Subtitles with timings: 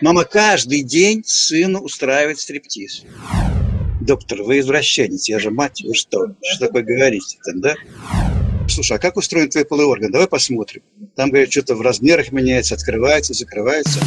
[0.00, 3.02] Мама каждый день сыну устраивает стриптиз.
[4.00, 6.36] Доктор, вы извращенец, я же мать, вы что?
[6.40, 7.74] Что такое говорите там, да?
[8.68, 10.12] Слушай, а как устроен твой полый орган?
[10.12, 10.82] Давай посмотрим.
[11.16, 13.98] Там, говорят, что-то в размерах меняется, открывается, закрывается.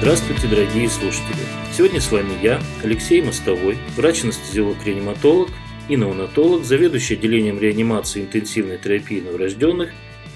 [0.00, 1.40] Здравствуйте, дорогие слушатели!
[1.74, 5.48] Сегодня с вами я, Алексей Мостовой, врач-анестезиолог-реаниматолог
[5.88, 9.90] неонатолог, заведующий отделением реанимации интенсивной терапии новорожденных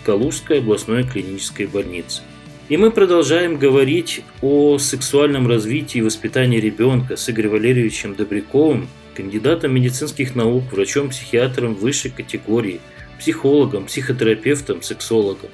[0.04, 2.22] Калужской областной клинической больницы.
[2.68, 9.74] И мы продолжаем говорить о сексуальном развитии и воспитании ребенка с Игорем Валерьевичем Добряковым, кандидатом
[9.74, 12.80] медицинских наук, врачом-психиатром высшей категории,
[13.18, 15.50] психологом, психотерапевтом, сексологом.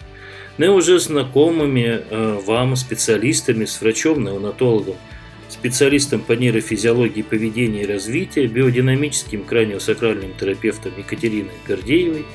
[0.59, 4.97] Ну и уже знакомыми э, вам специалистами с врачом-неонатологом–
[5.55, 12.27] специалистом по нейрофизиологии поведения и развития, биодинамическим краниосакральным терапевтом Екатериной Гордеевой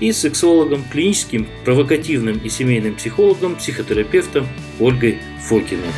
[0.00, 4.46] и сексологом, клиническим, провокативным и семейным психологом, психотерапевтом
[4.80, 5.92] Ольгой Фокиной.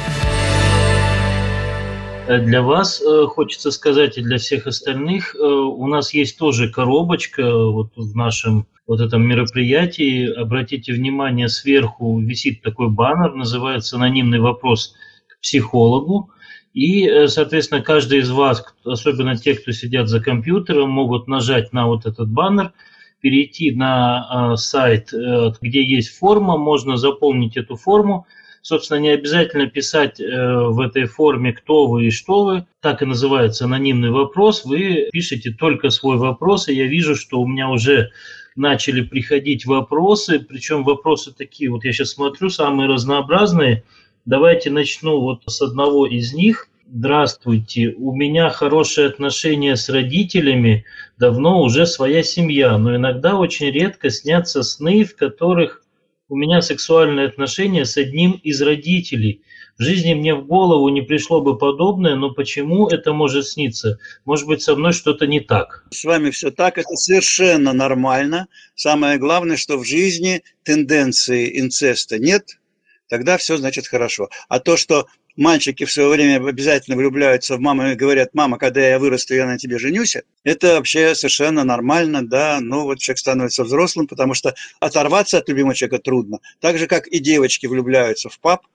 [2.29, 7.43] Для вас э, хочется сказать и для всех остальных, э, у нас есть тоже коробочка
[7.43, 10.31] вот в нашем вот этом мероприятии.
[10.31, 14.95] Обратите внимание, сверху висит такой баннер, называется «Анонимный вопрос
[15.27, 16.31] к психологу».
[16.79, 21.89] И, э, соответственно, каждый из вас, особенно те, кто сидят за компьютером, могут нажать на
[21.89, 22.73] вот этот баннер,
[23.21, 28.29] перейти на э, сайт, э, где есть форма, можно заполнить эту форму.
[28.63, 32.67] Собственно, не обязательно писать в этой форме, кто вы и что вы.
[32.81, 34.65] Так и называется анонимный вопрос.
[34.65, 38.11] Вы пишете только свой вопрос, и я вижу, что у меня уже
[38.55, 43.83] начали приходить вопросы, причем вопросы такие, вот я сейчас смотрю, самые разнообразные–
[44.29, 46.69] Давайте начну вот с одного из них.
[46.87, 50.85] Здравствуйте, у меня хорошие отношения с родителями,
[51.17, 55.83] давно уже своя семья, но иногда очень редко снятся сны, в которых
[56.29, 59.41] у меня сексуальные отношения с одним из родителей.
[59.79, 63.99] В жизни мне в голову не пришло бы подобное, но почему это может сниться?
[64.27, 65.87] Может быть, со мной что-то не так?
[65.91, 68.49] С вами все так, это совершенно нормально.
[68.75, 72.59] Самое главное, что в жизни тенденции инцеста нет,
[73.09, 74.29] тогда все значит хорошо.
[74.49, 78.87] А то, что мальчики в свое время обязательно влюбляются в маму и говорят, мама, когда
[78.87, 83.65] я вырасту, я на тебе женюсь, это вообще совершенно нормально, да, но вот человек становится
[83.65, 86.41] взрослым, потому что оторваться от любимого человека трудно.
[86.61, 88.67] Так же, как и девочки влюбляются в пап,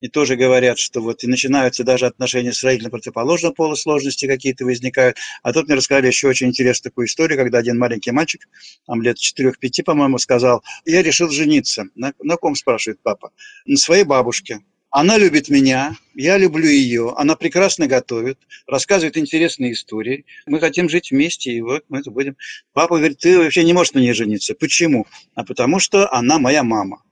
[0.00, 4.64] и тоже говорят, что вот и начинаются даже отношения с родителями противоположного пола, сложности какие-то
[4.64, 5.16] возникают.
[5.42, 8.48] А тут мне рассказали еще очень интересную такую историю, когда один маленький мальчик,
[8.86, 11.84] там лет 4-5, по-моему, сказал, я решил жениться.
[11.94, 13.32] На, на ком, спрашивает папа?
[13.66, 14.60] На своей бабушке.
[14.92, 20.24] Она любит меня, я люблю ее, она прекрасно готовит, рассказывает интересные истории.
[20.46, 22.36] Мы хотим жить вместе, и вот мы это будем.
[22.72, 24.54] Папа говорит, ты вообще не можешь на ней жениться.
[24.54, 25.06] Почему?
[25.36, 27.04] А потому что она моя мама.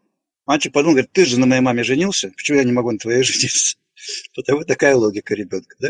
[0.49, 3.23] Мальчик подумал, говорит, ты же на моей маме женился, почему я не могу на твоей
[3.23, 3.77] жениться?
[4.35, 5.77] Потому такая логика ребенка.
[5.79, 5.89] Да?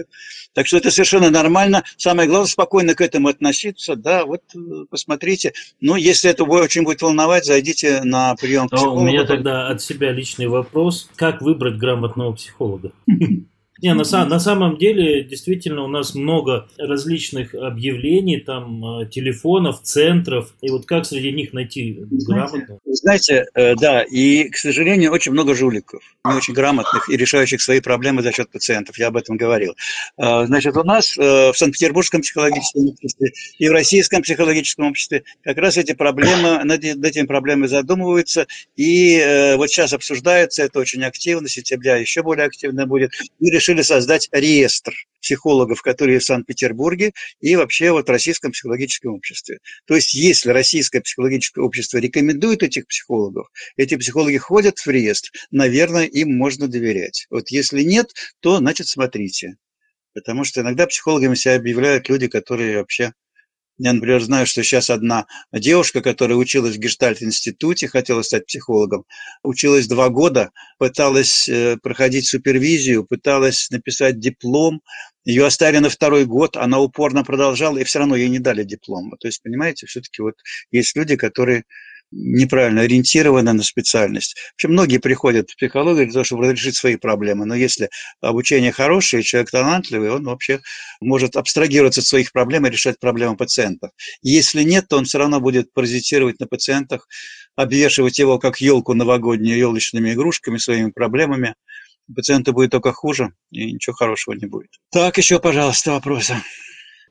[0.52, 1.84] Так что это совершенно нормально.
[1.96, 3.94] Самое главное, спокойно к этому относиться.
[3.94, 4.58] Да, вот э,
[4.90, 5.52] посмотрите.
[5.80, 9.00] Ну, если это очень будет волновать, зайдите на прием психолога.
[9.00, 11.08] У меня тогда от себя личный вопрос.
[11.14, 12.90] Как выбрать грамотного психолога?
[13.80, 20.52] Не, на, на самом деле, действительно, у нас много различных объявлений, там, э, телефонов, центров,
[20.60, 22.80] и вот как среди них найти грамотно?
[22.86, 27.80] Знаете, э, да, и, к сожалению, очень много жуликов, не очень грамотных и решающих свои
[27.80, 29.76] проблемы за счет пациентов, я об этом говорил.
[30.16, 35.76] Э, значит, у нас в Санкт-Петербургском психологическом обществе и в Российском психологическом обществе как раз
[35.76, 38.46] эти проблемы, над этими проблемами задумываются,
[38.76, 44.28] и вот сейчас обсуждается это очень активно, сентября еще более активно будет, и решили создать
[44.32, 49.58] реестр психологов, которые в Санкт-Петербурге и вообще вот в Российском психологическом обществе.
[49.86, 56.04] То есть, если Российское психологическое общество рекомендует этих психологов, эти психологи ходят в реестр, наверное,
[56.04, 57.26] им можно доверять.
[57.30, 59.56] Вот если нет, то, значит, смотрите.
[60.14, 63.12] Потому что иногда психологами себя объявляют люди, которые вообще
[63.78, 69.04] я, например, знаю, что сейчас одна девушка, которая училась в Гештальт-институте, хотела стать психологом,
[69.42, 74.82] училась два года, пыталась э, проходить супервизию, пыталась написать диплом,
[75.24, 79.16] ее оставили на второй год, она упорно продолжала, и все равно ей не дали диплома.
[79.18, 80.34] То есть, понимаете, все-таки вот
[80.72, 81.64] есть люди, которые
[82.10, 84.34] неправильно ориентированы на специальность.
[84.52, 87.44] В общем, многие приходят в психологию для того, чтобы разрешить свои проблемы.
[87.44, 87.90] Но если
[88.20, 90.60] обучение хорошее, человек талантливый, он вообще
[91.00, 93.90] может абстрагироваться от своих проблем и решать проблемы пациентов.
[94.22, 97.08] Если нет, то он все равно будет паразитировать на пациентах,
[97.56, 101.54] обвешивать его как елку новогоднюю елочными игрушками, своими проблемами.
[102.14, 104.70] Пациенту будет только хуже, и ничего хорошего не будет.
[104.90, 106.36] Так, еще, пожалуйста, вопросы.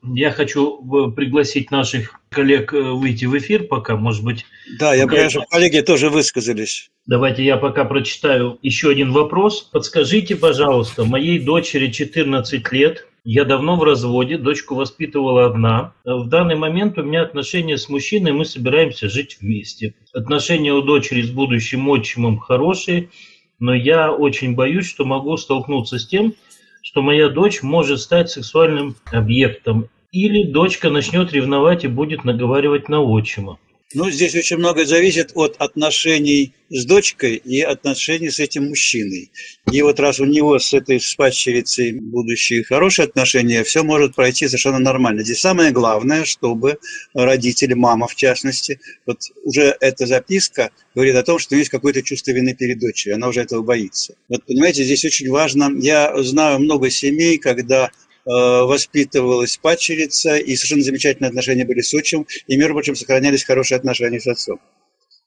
[0.02, 4.44] Я хочу э, пригласить наших коллег э, выйти в эфир пока, может быть.
[4.78, 6.90] Да, я понимаю, что коллеги тоже высказались.
[7.06, 9.62] Давайте я пока прочитаю еще один вопрос.
[9.62, 15.92] Подскажите, пожалуйста, моей дочери 14 лет, я давно в разводе, дочку воспитывала одна.
[16.04, 19.94] В данный момент у меня отношения с мужчиной, мы собираемся жить вместе.
[20.14, 23.10] Отношения у дочери с будущим отчимом хорошие,
[23.58, 26.34] но я очень боюсь, что могу столкнуться с тем,
[26.82, 33.00] что моя дочь может стать сексуальным объектом, или дочка начнет ревновать и будет наговаривать на
[33.00, 33.58] отчима.
[33.94, 39.30] Ну, здесь очень многое зависит от отношений с дочкой и отношений с этим мужчиной.
[39.72, 44.78] И вот раз у него с этой спадщерицей будущие хорошие отношения, все может пройти совершенно
[44.78, 45.24] нормально.
[45.24, 46.76] Здесь самое главное, чтобы
[47.14, 52.32] родители, мама в частности, вот уже эта записка говорит о том, что есть какое-то чувство
[52.32, 54.16] вины перед дочерью, она уже этого боится.
[54.28, 57.90] Вот понимаете, здесь очень важно, я знаю много семей, когда
[58.28, 64.20] воспитывалась падчерица, и совершенно замечательные отношения были с отчимом, и, между прочим, сохранялись хорошие отношения
[64.20, 64.60] с отцом.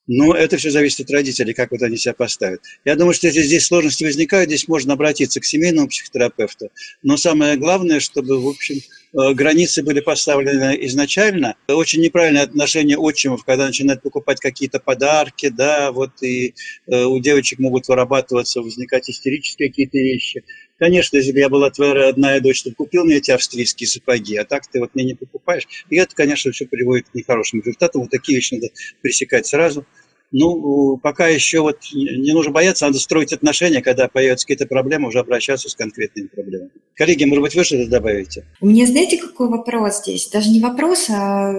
[0.08, 2.62] Но это все зависит от родителей, как вот они себя поставят.
[2.86, 6.70] Я думаю, что если здесь сложности возникают, здесь можно обратиться к семейному психотерапевту.
[7.04, 11.56] Но самое главное, чтобы, в общем, э, границы были поставлены изначально.
[11.68, 16.56] Очень неправильное отношение отчимов, когда начинают покупать какие-то подарки, да, вот и
[16.88, 20.44] э, у девочек могут вырабатываться, возникать истерические какие-то вещи.
[20.82, 24.46] Конечно, если бы я была твоя родная дочь, ты купил мне эти австрийские сапоги, а
[24.46, 25.68] так ты вот мне не покупаешь.
[25.92, 28.02] И это, конечно, все приводит к нехорошим результатам.
[28.02, 28.70] Вот такие вещи надо
[29.00, 29.86] пресекать сразу.
[30.32, 35.20] Ну, пока еще вот не нужно бояться, надо строить отношения, когда появятся какие-то проблемы, уже
[35.20, 36.72] обращаться с конкретными проблемами.
[36.96, 38.48] Коллеги, может быть, вы что-то добавите?
[38.60, 40.30] У меня, знаете, какой вопрос здесь?
[40.30, 41.54] Даже не вопрос, а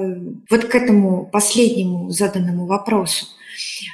[0.50, 3.26] вот к этому последнему заданному вопросу.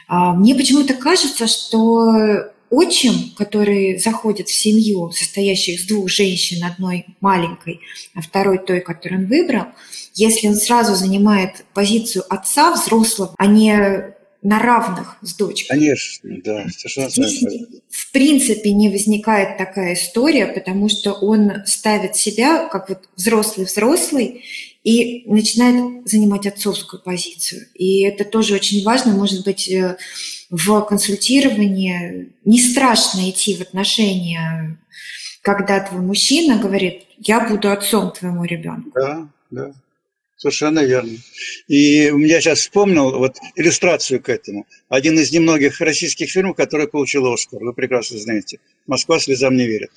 [0.07, 7.06] А, мне почему-то кажется, что отчим, который заходит в семью, состоящую из двух женщин, одной
[7.20, 7.81] маленькой,
[8.15, 9.67] а второй той, которую он выбрал,
[10.15, 15.79] если он сразу занимает позицию отца взрослого, а не на равных с дочкой.
[15.79, 17.44] Конечно, да, совершенно Здесь,
[17.88, 24.44] в принципе не возникает такая история, потому что он ставит себя как вот взрослый-взрослый
[24.83, 27.67] и начинает занимать отцовскую позицию.
[27.75, 29.97] И это тоже очень важно, может быть, э,
[30.51, 34.79] в консультировании не страшно идти в отношения,
[35.43, 38.91] когда твой мужчина говорит, я буду отцом твоему ребенку.
[38.95, 39.73] Да, да.
[40.37, 41.17] Совершенно верно.
[41.67, 44.67] И я сейчас вспомнил вот иллюстрацию к этому.
[44.89, 48.61] Один из немногих российских фильмов, который получил Оскар, вы прекрасно знаете.
[48.87, 49.91] «Москва слезам не верит».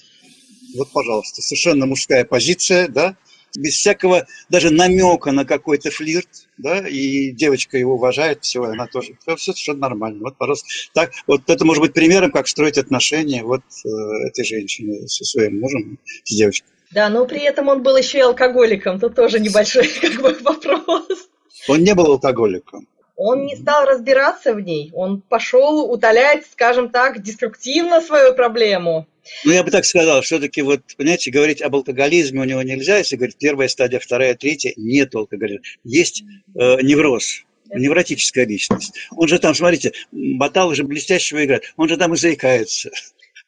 [0.75, 3.15] Вот, пожалуйста, совершенно мужская позиция, да,
[3.57, 9.15] без всякого даже намека на какой-то флирт, да, и девочка его уважает, все, она тоже,
[9.21, 10.19] все, все совершенно нормально.
[10.23, 13.89] Вот, пожалуйста, так, вот это может быть примером, как строить отношения вот э,
[14.27, 16.69] этой женщины со своим мужем, с девочкой.
[16.91, 21.29] Да, но при этом он был еще и алкоголиком, тут тоже небольшой как бы вопрос.
[21.67, 22.87] Он не был алкоголиком.
[23.15, 29.07] Он не стал разбираться в ней, он пошел утолять, скажем так, деструктивно свою проблему.
[29.45, 33.15] Ну, я бы так сказал, все-таки вот, понимаете, говорить об алкоголизме у него нельзя, если
[33.15, 35.63] говорить первая стадия, вторая, третья, нет алкоголизма.
[35.83, 36.23] Есть
[36.55, 38.93] э, невроз, невротическая личность.
[39.11, 42.89] Он же там, смотрите, Батал же блестящего играет, он же там и заикается.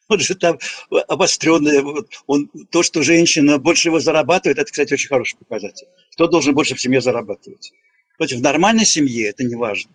[0.08, 0.58] Он же там
[1.08, 1.82] обостренный.
[2.26, 5.86] Он, то, что женщина больше его зарабатывает, это, кстати, очень хороший показатель.
[6.12, 7.72] Кто должен больше в семье зарабатывать?
[8.18, 9.90] В нормальной семье это не важно.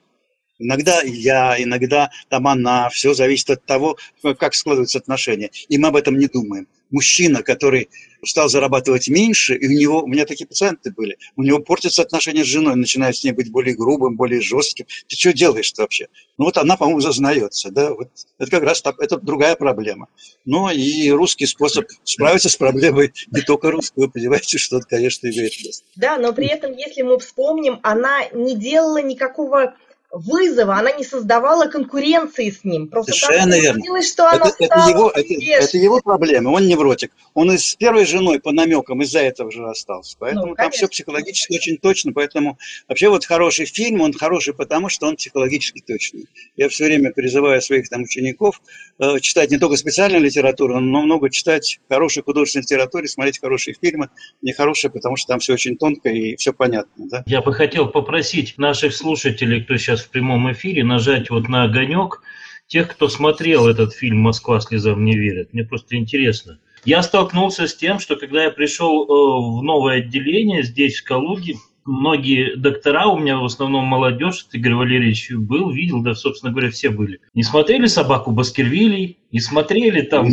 [0.59, 2.89] Иногда я, иногда там она.
[2.89, 3.97] Все зависит от того,
[4.37, 5.49] как складываются отношения.
[5.69, 6.67] И мы об этом не думаем.
[6.91, 7.89] Мужчина, который
[8.25, 12.43] стал зарабатывать меньше, и у него, у меня такие пациенты были, у него портятся отношения
[12.43, 14.87] с женой, начинает с ней быть более грубым, более жестким.
[15.07, 16.07] Ты что делаешь-то вообще?
[16.37, 20.07] Ну вот она, по-моему, зазнается, да, вот это как раз это другая проблема.
[20.45, 25.27] Ну и русский способ справиться с проблемой не только русский, вы понимаете, что это, конечно,
[25.27, 25.85] имеет место.
[25.95, 29.75] Да, но при этом, если мы вспомним, она не делала никакого
[30.11, 32.87] вызова, она не создавала конкуренции с ним.
[32.87, 34.01] Просто Совершенно верно.
[34.01, 37.11] Что она это, это, его, это, это его проблема, он невротик.
[37.33, 40.15] Он и с первой женой по намекам из-за этого же остался.
[40.19, 42.13] Поэтому ну, там все психологически очень точно.
[42.13, 46.25] Поэтому вообще вот хороший фильм, он хороший потому, что он психологически точный.
[46.57, 48.61] Я все время призываю своих там учеников
[48.99, 54.09] э, читать не только специальную литературу, но много читать хорошей художественной литературы, смотреть хорошие фильмы.
[54.41, 57.05] Не хорошие, потому что там все очень тонко и все понятно.
[57.09, 57.23] Да?
[57.27, 61.63] Я бы хотел попросить наших слушателей, кто сейчас сейчас в прямом эфире нажать вот на
[61.63, 62.21] огонек
[62.67, 65.53] тех, кто смотрел этот фильм «Москва слезам не верит».
[65.53, 66.59] Мне просто интересно.
[66.85, 71.55] Я столкнулся с тем, что когда я пришел э, в новое отделение здесь, в Калуге,
[71.83, 76.89] многие доктора, у меня в основном молодежь, Игорь Валерьевич был, видел, да, собственно говоря, все
[76.89, 77.19] были.
[77.33, 80.29] Не смотрели «Собаку Баскервилей», не смотрели там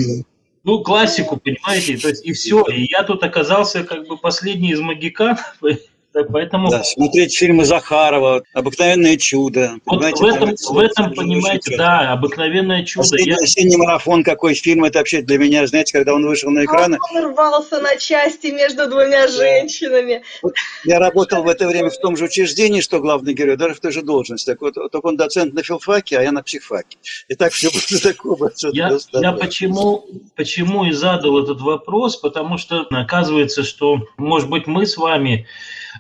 [0.62, 2.64] ну, классику, понимаете, то есть и все.
[2.64, 5.36] И я тут оказался как бы последний из магикан,
[6.24, 6.70] поэтому...
[6.70, 9.72] Да, смотреть фильмы Захарова, «Обыкновенное чудо».
[9.84, 13.02] Вот в этом, в этом понимаете, да, «Обыкновенное чудо».
[13.02, 13.36] Последний я...
[13.38, 16.98] осенний марафон, какой фильм, это вообще для меня, знаете, когда он вышел на экраны...
[17.12, 20.22] Он рвался на части между двумя женщинами.
[20.42, 20.54] Вот
[20.84, 23.92] я работал в это время в том же учреждении, что главный герой, даже в той
[23.92, 24.50] же должности.
[24.50, 26.98] Так вот, только он доцент на филфаке, а я на психфаке.
[27.28, 28.50] И так все было такого.
[28.72, 34.86] Я, я почему, почему и задал этот вопрос, потому что оказывается, что, может быть, мы
[34.86, 35.46] с вами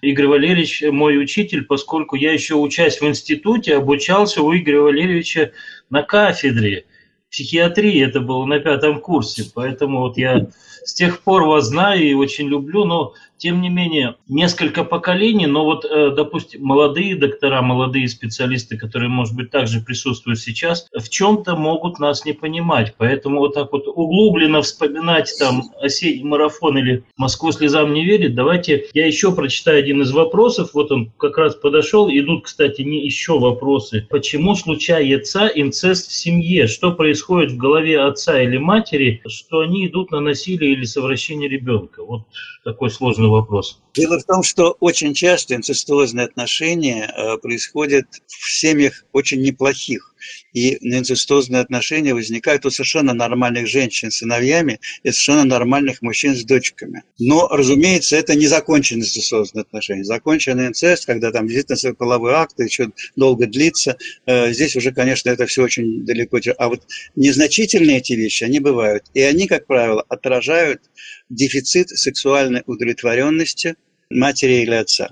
[0.02, 5.52] Игорь Валерьевич мой учитель, поскольку я еще учась в институте, обучался у Игоря Валерьевича
[5.90, 6.84] на кафедре
[7.30, 10.46] психиатрии, это было на пятом курсе, поэтому вот я
[10.84, 15.64] с тех пор вас знаю и очень люблю, но тем не менее, несколько поколений, но
[15.64, 21.56] вот, э, допустим, молодые доктора, молодые специалисты, которые, может быть, также присутствуют сейчас, в чем-то
[21.56, 22.94] могут нас не понимать.
[22.98, 28.86] Поэтому вот так вот углубленно вспоминать там осенний марафон или «Москва слезам не верит», давайте
[28.94, 30.70] я еще прочитаю один из вопросов.
[30.72, 32.08] Вот он как раз подошел.
[32.08, 34.06] Идут, кстати, не еще вопросы.
[34.10, 36.66] Почему случается инцест в семье?
[36.66, 42.04] Что происходит в голове отца или матери, что они идут на насилие или совращение ребенка?
[42.04, 42.22] Вот
[42.64, 43.80] такой сложный вопрос.
[43.94, 50.14] Дело в том, что очень часто инцестуозные отношения э, происходят в семьях очень неплохих.
[50.52, 56.44] И инцестуозные отношения возникают у совершенно нормальных женщин с сыновьями и совершенно нормальных мужчин с
[56.44, 57.02] дочками.
[57.18, 60.04] Но, разумеется, это не законченные инцестуозные отношения.
[60.04, 65.46] Законченный инцест, когда там действительно половой акт еще долго длится, э, здесь уже, конечно, это
[65.46, 66.38] все очень далеко.
[66.58, 66.82] А вот
[67.14, 69.04] незначительные эти вещи, они бывают.
[69.14, 70.82] И они, как правило, отражают
[71.28, 73.76] дефицит сексуальной удовлетворенности
[74.10, 75.10] матери или отца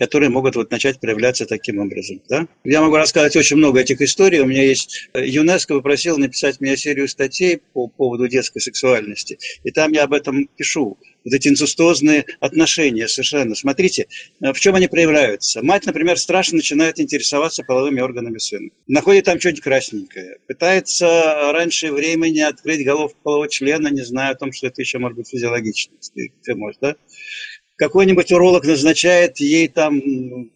[0.00, 2.22] которые могут вот начать проявляться таким образом.
[2.26, 2.48] Да?
[2.64, 4.40] Я могу рассказать очень много этих историй.
[4.40, 5.10] У меня есть...
[5.12, 9.38] Э, ЮНЕСКО попросил написать мне серию статей по поводу детской сексуальности.
[9.62, 10.96] И там я об этом пишу.
[11.22, 13.54] Вот эти инцестозные отношения совершенно.
[13.54, 14.06] Смотрите,
[14.40, 15.62] э, в чем они проявляются.
[15.62, 18.70] Мать, например, страшно начинает интересоваться половыми органами сына.
[18.86, 20.38] Находит там что-нибудь красненькое.
[20.46, 25.18] Пытается раньше времени открыть головку полового члена, не зная о том, что это еще может
[25.18, 25.94] быть физиологично.
[26.42, 26.96] Ты можешь, да?
[27.80, 30.02] Какой-нибудь уролог назначает ей там,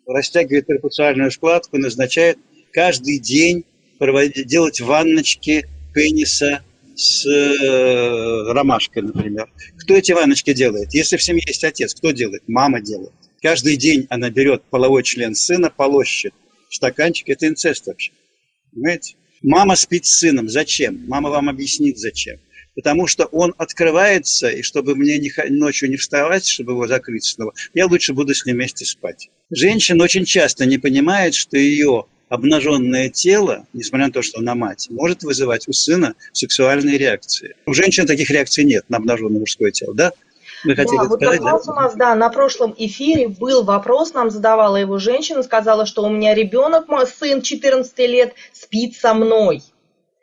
[0.07, 2.37] растягивает перкуциальную складку, назначает
[2.71, 3.65] каждый день
[3.99, 6.63] проводить, делать ванночки пениса
[6.95, 9.51] с э, ромашкой, например.
[9.79, 10.93] Кто эти ванночки делает?
[10.93, 12.43] Если в семье есть отец, кто делает?
[12.47, 13.15] Мама делает.
[13.41, 16.35] Каждый день она берет половой член сына, полощет.
[16.69, 18.13] Стаканчик– это инцест вообще.
[18.71, 19.15] Понимаете?
[19.43, 20.51] Мама спит с сыном.
[20.51, 21.07] Зачем?
[21.09, 22.39] Мама вам объяснит, зачем
[22.75, 27.53] потому что он открывается, и чтобы мне не, ночью не вставать, чтобы его закрыть снова,
[27.73, 29.31] я лучше буду с ним вместе спать.
[29.51, 34.89] Женщина очень часто не понимает, что ее обнаженное тело, несмотря на то, что она мать,
[34.91, 37.55] может вызывать у сына сексуальные реакции.
[37.67, 40.13] У женщин таких реакций нет на обнаженное мужское тело, да?
[40.65, 41.73] Вы хотели да, вот сказать, вопрос да?
[41.73, 46.09] у нас, да, на прошлом эфире был вопрос, нам задавала его женщина, сказала, что у
[46.09, 49.63] меня ребенок, мой сын 14 лет, спит со мной.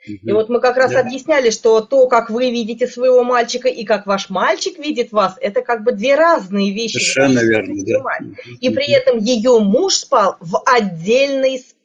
[0.06, 1.02] И вот мы как раз да.
[1.02, 5.62] объясняли, что то, как вы видите своего мальчика и как ваш мальчик видит вас, это
[5.62, 6.94] как бы две разные вещи.
[6.94, 8.18] Совершенно верно, да.
[8.60, 11.81] И при этом ее муж спал в отдельной спальне.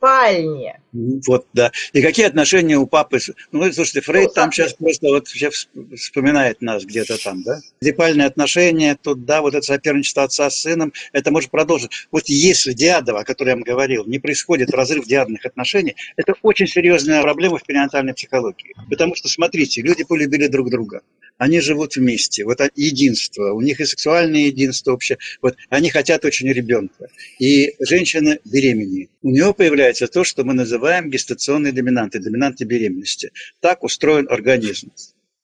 [1.27, 1.73] Вот, да.
[1.93, 3.19] И какие отношения у папы?
[3.53, 7.61] Ну, слушайте, Фрейд ну, там сейчас просто вот сейчас вспоминает нас где-то там, да?
[7.81, 11.91] Депальные отношения, тут, да, вот это соперничество отца с сыном, это может продолжить.
[12.11, 16.67] Вот если диадова, о которой я вам говорил, не происходит разрыв диадных отношений, это очень
[16.67, 18.75] серьезная проблема в перинатальной психологии.
[18.91, 21.03] Потому что, смотрите, люди полюбили друг друга
[21.39, 26.51] они живут вместе, вот единство, у них и сексуальное единство общее, вот они хотят очень
[26.51, 27.09] ребенка.
[27.39, 29.11] И женщина беременеет.
[29.23, 33.33] У нее появляется то, что мы называем гестационной доминантой, доминантой беременности.
[33.61, 34.91] Так устроен организм.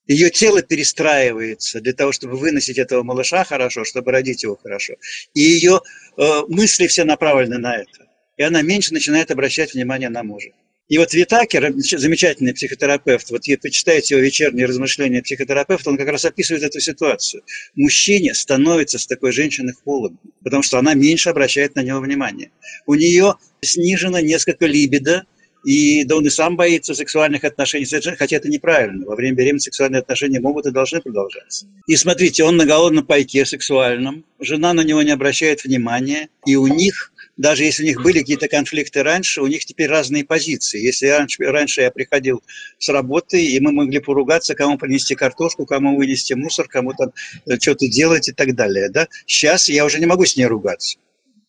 [0.07, 4.95] Ее тело перестраивается для того, чтобы выносить этого малыша хорошо, чтобы родить его хорошо.
[5.35, 5.81] И ее
[6.17, 8.09] э, мысли все направлены на это.
[8.37, 10.51] И она меньше начинает обращать внимание на мужа.
[10.93, 16.27] И вот Витакер, замечательный психотерапевт, вот вы почитаете его вечерние размышления психотерапевта, он как раз
[16.27, 17.45] описывает эту ситуацию.
[17.75, 22.51] Мужчине становится с такой женщиной холодно, потому что она меньше обращает на него внимание.
[22.85, 25.25] У нее снижено несколько либидо,
[25.65, 29.07] и да он и сам боится сексуальных отношений совершенно, хотя это неправильно.
[29.07, 31.69] Во время беременности сексуальные отношения могут и должны продолжаться.
[31.87, 36.67] И смотрите, он на голодном пайке сексуальном, жена на него не обращает внимания, и у
[36.67, 40.81] них даже если у них были какие-то конфликты раньше, у них теперь разные позиции.
[40.81, 42.43] Если раньше, раньше я приходил
[42.79, 47.13] с работы, и мы могли поругаться, кому принести картошку, кому вынести мусор, кому там
[47.47, 48.91] э, что-то делать и так далее.
[48.91, 49.09] Да?
[49.27, 50.99] Сейчас я уже не могу с ней ругаться,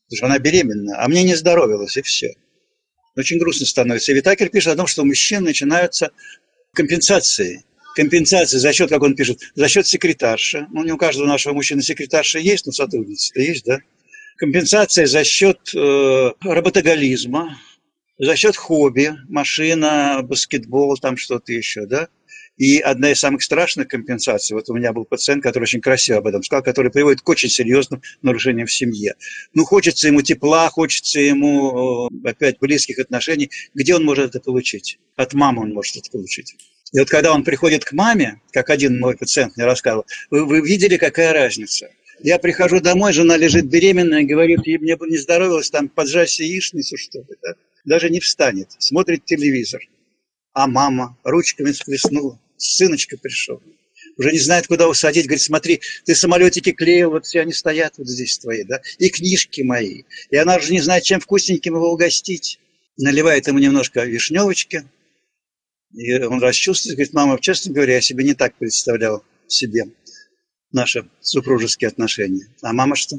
[0.06, 2.34] потому что она беременна, а мне не здоровилось, и все.
[3.16, 4.12] Очень грустно становится.
[4.12, 6.12] И Витакер пишет о том, что у мужчин начинаются
[6.74, 7.64] компенсации.
[7.96, 10.66] Компенсация за счет, как он пишет, за счет секретарши.
[10.72, 13.80] Ну, не у каждого нашего мужчины секретарша есть, но сотрудница есть, да?
[14.38, 17.58] Компенсация за счет э, работоголизма,
[18.18, 22.08] за счет хобби, машина, баскетбол, там что-то еще, да?
[22.58, 26.28] И одна из самых страшных компенсаций, вот у меня был пациент, который очень красиво об
[26.28, 29.16] этом сказал, который приводит к очень серьезным нарушениям в семье.
[29.54, 33.50] Ну, хочется ему тепла, хочется ему э, опять близких отношений.
[33.74, 35.00] Где он может это получить?
[35.16, 36.56] От мамы он может это получить.
[36.92, 40.62] И вот когда он приходит к маме, как один мой пациент мне рассказывал, вы, вы
[40.62, 41.90] видели, какая разница?
[42.20, 46.98] Я прихожу домой, жена лежит беременная, говорит, ей мне бы не здоровилось, там поджарь яичницу,
[46.98, 47.56] что ли, да?
[47.86, 49.82] даже не встанет, смотрит телевизор.
[50.54, 53.62] А мама ручками сплеснула, сыночка пришел.
[54.18, 55.26] Уже не знает, куда усадить.
[55.26, 59.62] Говорит, смотри, ты самолетики клеил, вот все они стоят вот здесь твои, да, и книжки
[59.62, 60.04] мои.
[60.30, 62.60] И она уже не знает, чем вкусненьким его угостить.
[62.98, 64.84] Наливает ему немножко вишневочки,
[65.94, 69.86] и он расчувствуется, говорит, мама, честно говоря, я себе не так представлял себе
[70.74, 72.48] наши супружеские отношения.
[72.62, 73.18] А мама что?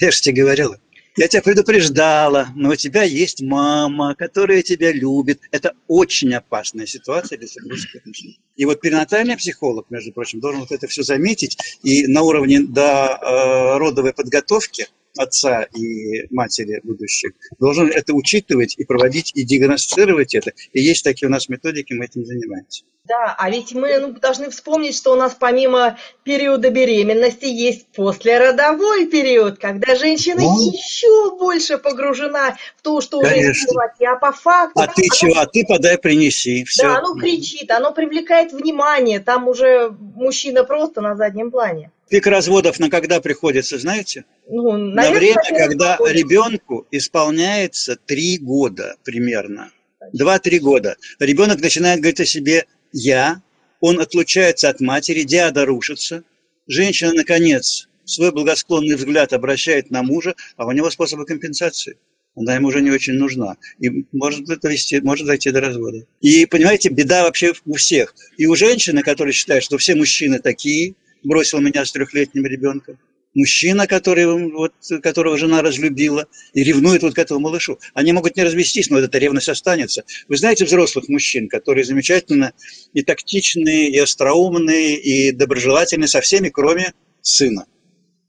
[0.00, 0.78] Я же тебе говорила.
[1.18, 5.40] Я тебя предупреждала, но у тебя есть мама, которая тебя любит.
[5.50, 8.38] Это очень опасная ситуация для супружеских отношений.
[8.54, 13.18] И вот перинатальный психолог, между прочим, должен вот это все заметить и на уровне до
[13.18, 20.52] э, родовой подготовки отца и матери будущих, должен это учитывать и проводить, и диагностировать это.
[20.72, 22.84] И есть такие у нас методики, мы этим занимаемся.
[23.06, 29.06] Да, а ведь мы ну, должны вспомнить, что у нас помимо периода беременности есть послеродовой
[29.06, 33.50] период, когда женщина ну, еще больше погружена в то, что конечно.
[33.50, 33.92] уже сделать.
[34.00, 34.80] Я по факту...
[34.80, 35.14] А ты оно...
[35.14, 35.40] чего?
[35.40, 36.64] А ты подай, принеси.
[36.64, 36.82] Все.
[36.82, 39.20] Да, оно кричит, оно привлекает внимание.
[39.20, 41.92] Там уже мужчина просто на заднем плане.
[42.08, 44.24] Пик разводов на когда приходится, знаете?
[44.48, 49.72] Ну, наверное, на время, когда ребенку исполняется три года примерно.
[50.12, 50.96] Два-три года.
[51.18, 53.42] Ребенок начинает говорить о себе «я»,
[53.80, 56.22] он отлучается от матери, диада рушится.
[56.68, 61.98] Женщина, наконец, свой благосклонный взгляд обращает на мужа, а у него способы компенсации.
[62.36, 63.56] Она ему уже не очень нужна.
[63.78, 66.06] И может, довести, может дойти до развода.
[66.20, 68.14] И, понимаете, беда вообще у всех.
[68.36, 70.94] И у женщины, которые считают, что все мужчины такие,
[71.26, 72.98] бросил меня с трехлетним ребенком
[73.36, 77.78] мужчина, который, вот, которого жена разлюбила, и ревнует вот к этому малышу.
[77.94, 80.04] Они могут не развестись, но эта ревность останется.
[80.26, 82.52] Вы знаете взрослых мужчин, которые замечательно
[82.94, 87.66] и тактичные, и остроумные, и доброжелательные со всеми, кроме сына.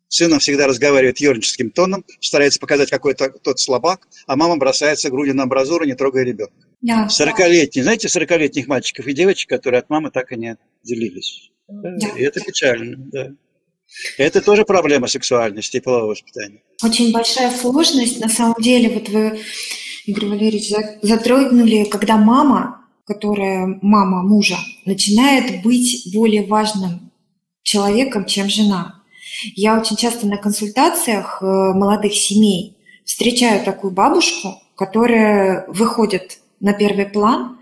[0.10, 5.36] Сын всегда разговаривает ерническим тоном, старается показать, какой то тот слабак, а мама бросается грудью
[5.36, 6.54] на амбразуру, не трогая ребенка.
[7.10, 11.52] Сорокалетний, знаете, сорокалетних мальчиков и девочек, которые от мамы так и не отделились.
[11.68, 12.10] Да.
[12.16, 13.32] И это печально, да.
[14.18, 16.62] Это тоже проблема сексуальности и полового воспитания.
[16.84, 18.20] Очень большая сложность.
[18.20, 19.40] На самом деле, вот вы,
[20.06, 27.12] Игорь Валерьевич, затронули, когда мама, которая мама мужа, начинает быть более важным
[27.64, 29.04] человеком, чем жена.
[29.56, 37.06] Я очень часто на консультациях э, молодых семей встречаю такую бабушку, которая выходит на первый
[37.06, 37.58] план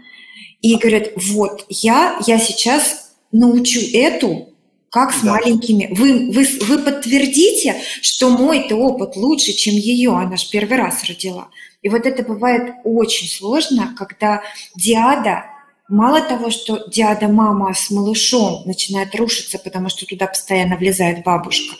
[0.61, 4.49] и говорит, вот, я, я сейчас научу эту
[4.95, 5.31] как с да.
[5.31, 5.89] маленькими.
[5.91, 11.49] Вы, вы, вы подтвердите, что мой-то опыт лучше, чем ее, она же первый раз родила.
[11.81, 14.41] И вот это бывает очень сложно, когда
[14.73, 15.43] диада,
[15.89, 21.75] мало того, что диада мама с малышом начинает рушиться, потому что туда постоянно влезает бабушка,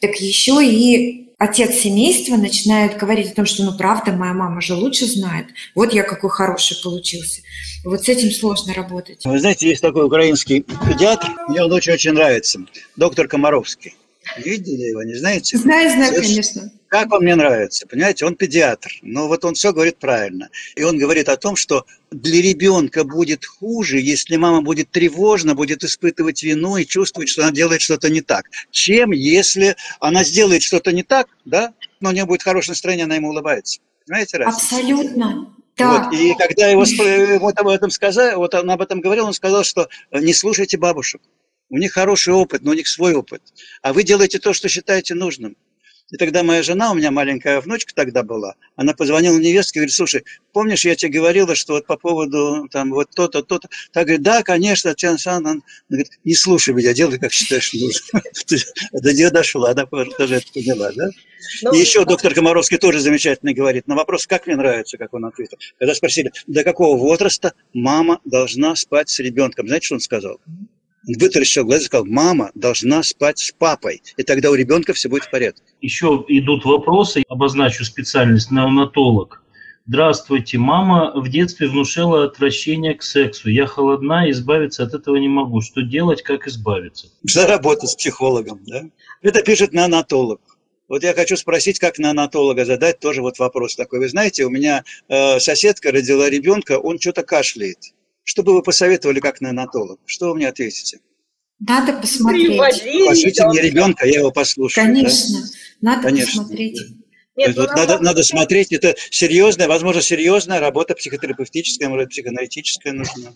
[0.00, 4.74] так еще и отец семейства начинает говорить о том, что ну правда, моя мама же
[4.74, 5.46] лучше знает.
[5.74, 7.42] Вот я какой хороший получился.
[7.84, 9.24] Вот с этим сложно работать.
[9.24, 12.60] Вы знаете, есть такой украинский педиатр, мне он очень-очень нравится,
[12.96, 13.94] доктор Комаровский.
[14.36, 15.58] Видели его, не знаете?
[15.58, 16.70] Знаю, знаю, конечно.
[16.92, 20.50] Как он мне нравится, понимаете, он педиатр, но вот он все говорит правильно.
[20.76, 25.84] И он говорит о том, что для ребенка будет хуже, если мама будет тревожна, будет
[25.84, 30.92] испытывать вину и чувствовать, что она делает что-то не так, чем если она сделает что-то
[30.92, 33.80] не так, да, но у нее будет хорошее настроение, она ему улыбается.
[34.06, 34.58] Понимаете разницу?
[34.62, 35.56] Абсолютно.
[35.78, 36.10] Да.
[36.10, 36.84] Вот, и когда его
[37.38, 41.22] вот об этом сказал, вот он об этом говорил, он сказал, что не слушайте бабушек.
[41.70, 43.40] У них хороший опыт, но у них свой опыт.
[43.80, 45.56] А вы делаете то, что считаете нужным.
[46.12, 49.94] И тогда моя жена, у меня маленькая внучка тогда была, она позвонила невестке и говорит,
[49.94, 53.68] слушай, помнишь, я тебе говорила, что вот по поводу там вот то-то, то-то.
[53.92, 55.62] Так говорит, да, конечно, Татьяна Александровна.
[55.88, 58.22] говорит, не слушай меня, делай, как считаешь нужным.
[58.92, 61.08] До нее дошла, она тоже это поняла, да?
[61.62, 65.24] Ну, и еще доктор Комаровский тоже замечательно говорит на вопрос, как мне нравится, как он
[65.24, 65.58] ответил.
[65.78, 70.40] Когда спросили, до какого возраста мама должна спать с ребенком, знаете, что он сказал?
[71.06, 75.24] Вытаращил глаза и сказал, мама должна спать с папой, и тогда у ребенка все будет
[75.24, 75.62] в порядке.
[75.80, 79.42] Еще идут вопросы, обозначу специальность неонатолог.
[79.84, 83.50] Здравствуйте, мама в детстве внушила отвращение к сексу.
[83.50, 85.60] Я холодна, избавиться от этого не могу.
[85.60, 87.08] Что делать, как избавиться?
[87.24, 88.84] Заработать с психологом, да?
[89.22, 90.40] Это пишет неонатолог.
[90.88, 93.98] Вот я хочу спросить, как неонатолога задать тоже вот вопрос такой.
[93.98, 97.78] Вы знаете, у меня э, соседка родила ребенка, он что-то кашляет.
[98.24, 100.00] Что бы вы посоветовали как неонатолог?
[100.06, 101.00] Что вы мне ответите?
[101.58, 102.58] Надо посмотреть.
[102.58, 104.86] Пошлите мне ребенка, я его послушаю.
[104.86, 105.92] Конечно, да?
[105.92, 106.42] надо Конечно.
[106.42, 106.80] посмотреть.
[107.34, 113.30] Нет, вот надо, надо смотреть, это серьезная, возможно, серьезная работа психотерапевтическая, может, психоаналитическая нужна.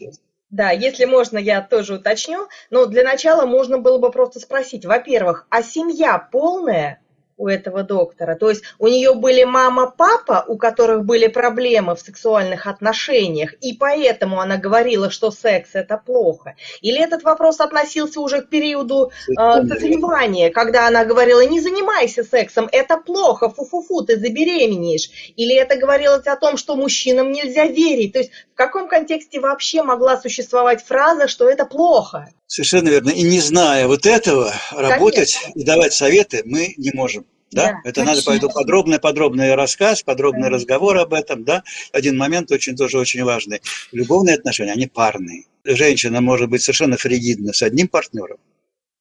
[0.51, 2.47] Да, если можно, я тоже уточню.
[2.71, 7.01] Но для начала можно было бы просто спросить, во-первых, а семья полная?
[7.37, 8.35] У этого доктора.
[8.35, 13.75] То есть у нее были мама, папа, у которых были проблемы в сексуальных отношениях, и
[13.75, 16.57] поэтому она говорила, что секс это плохо.
[16.81, 22.69] Или этот вопрос относился уже к периоду э, созревания, когда она говорила, не занимайся сексом,
[22.73, 25.33] это плохо, фу-фу-фу, ты забеременеешь.
[25.37, 28.13] Или это говорилось о том, что мужчинам нельзя верить.
[28.13, 32.33] То есть в каком контексте вообще могла существовать фраза, что это плохо?
[32.47, 33.11] Совершенно верно.
[33.11, 34.89] И не зная вот этого, Конечно.
[34.89, 37.27] работать и давать советы мы не можем.
[37.51, 37.67] Да?
[37.67, 40.49] да это надо поэтому подробный, подробный рассказ, подробный да.
[40.49, 41.65] разговор об этом, да.
[41.93, 43.61] Один момент очень тоже очень важный.
[43.93, 45.45] Любовные отношения, они парные.
[45.65, 48.39] Женщина может быть совершенно фригидна с одним партнером.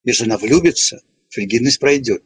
[0.03, 2.23] Если она влюбится, фригидность пройдет.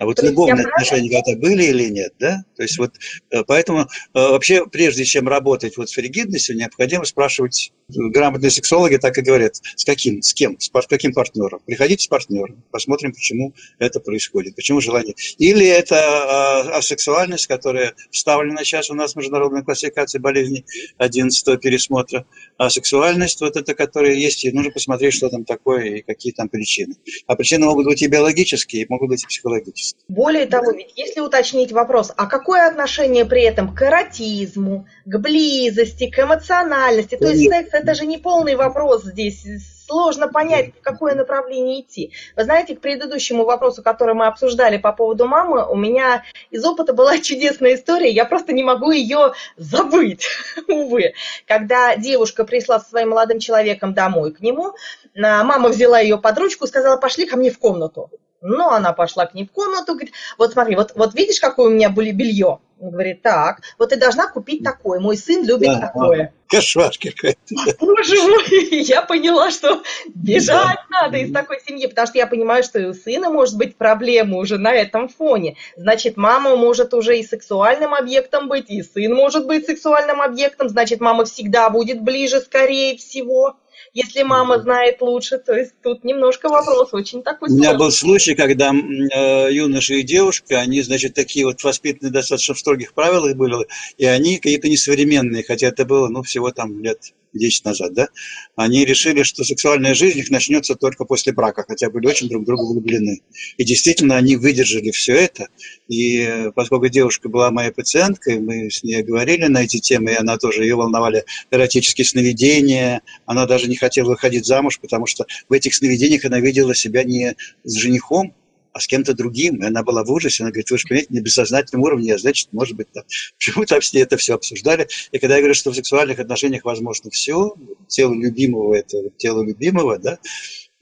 [0.00, 2.42] А вот любовные отношения когда-то были или нет, да?
[2.56, 2.92] То есть вот
[3.30, 8.96] э, поэтому э, вообще прежде чем работать вот с фригидностью, необходимо спрашивать, э, грамотные сексологи
[8.96, 11.60] так и говорят, с каким, с кем, с каким партнером.
[11.66, 15.14] Приходите с партнером, посмотрим, почему это происходит, почему желание.
[15.36, 20.64] Или это асексуальность, которая вставлена сейчас у нас в международной классификации болезней
[20.96, 22.24] 11 пересмотра.
[22.56, 26.48] А сексуальность, вот это, которая есть, и нужно посмотреть, что там такое и какие там
[26.48, 26.94] причины.
[27.26, 29.89] А причины могут быть и биологические, и могут быть и психологические.
[30.08, 36.10] Более того, ведь если уточнить вопрос, а какое отношение при этом к эротизму, к близости,
[36.10, 39.44] к эмоциональности, то есть секс это же не полный вопрос здесь,
[39.86, 42.12] сложно понять, в какое направление идти.
[42.36, 46.92] Вы знаете, к предыдущему вопросу, который мы обсуждали по поводу мамы, у меня из опыта
[46.92, 50.26] была чудесная история, я просто не могу ее забыть,
[50.68, 51.14] увы.
[51.46, 54.74] Когда девушка пришла со своим молодым человеком домой к нему,
[55.14, 58.10] мама взяла ее под ручку и сказала, пошли ко мне в комнату.
[58.42, 61.70] Ну, она пошла к ней в комнату, говорит, вот смотри, вот, вот видишь, какое у
[61.70, 62.60] меня были белье?
[62.80, 66.32] Он говорит, так, вот ты должна купить такое, мой сын любит да, такое.
[66.48, 67.76] Кошмар какой-то.
[67.78, 69.82] Боже мой, я поняла, что
[70.14, 71.02] бежать да.
[71.02, 74.38] надо из такой семьи, потому что я понимаю, что и у сына может быть проблема
[74.38, 75.56] уже на этом фоне.
[75.76, 81.00] Значит, мама может уже и сексуальным объектом быть, и сын может быть сексуальным объектом, значит,
[81.00, 83.58] мама всегда будет ближе, скорее всего
[83.92, 87.66] если мама знает лучше, то есть тут немножко вопрос очень такой сложный.
[87.66, 92.54] У меня был случай, когда э, юноша и девушка, они, значит, такие вот воспитанные достаточно
[92.54, 93.66] в строгих правилах были,
[93.98, 98.08] и они какие-то несовременные, хотя это было, ну, всего там лет 10 назад, да,
[98.56, 102.72] они решили, что сексуальная жизнь их начнется только после брака, хотя были очень друг друга
[102.72, 103.20] влюблены.
[103.56, 105.48] И действительно, они выдержали все это.
[105.88, 110.16] И э, поскольку девушка была моей пациенткой, мы с ней говорили на эти темы, и
[110.16, 115.52] она тоже, ее волновали эротические сновидения, она даже не хотела выходить замуж, потому что в
[115.52, 118.34] этих сновидениях она видела себя не с женихом,
[118.72, 119.56] а с кем-то другим.
[119.56, 120.42] И она была в ужасе.
[120.42, 123.04] Она говорит, вы же понимаете, на бессознательном уровне, а значит, может быть, там.
[123.38, 124.88] Почему там с ней это все обсуждали?
[125.12, 127.54] И когда я говорю, что в сексуальных отношениях возможно все,
[127.88, 130.18] тело любимого– это тело любимого, да,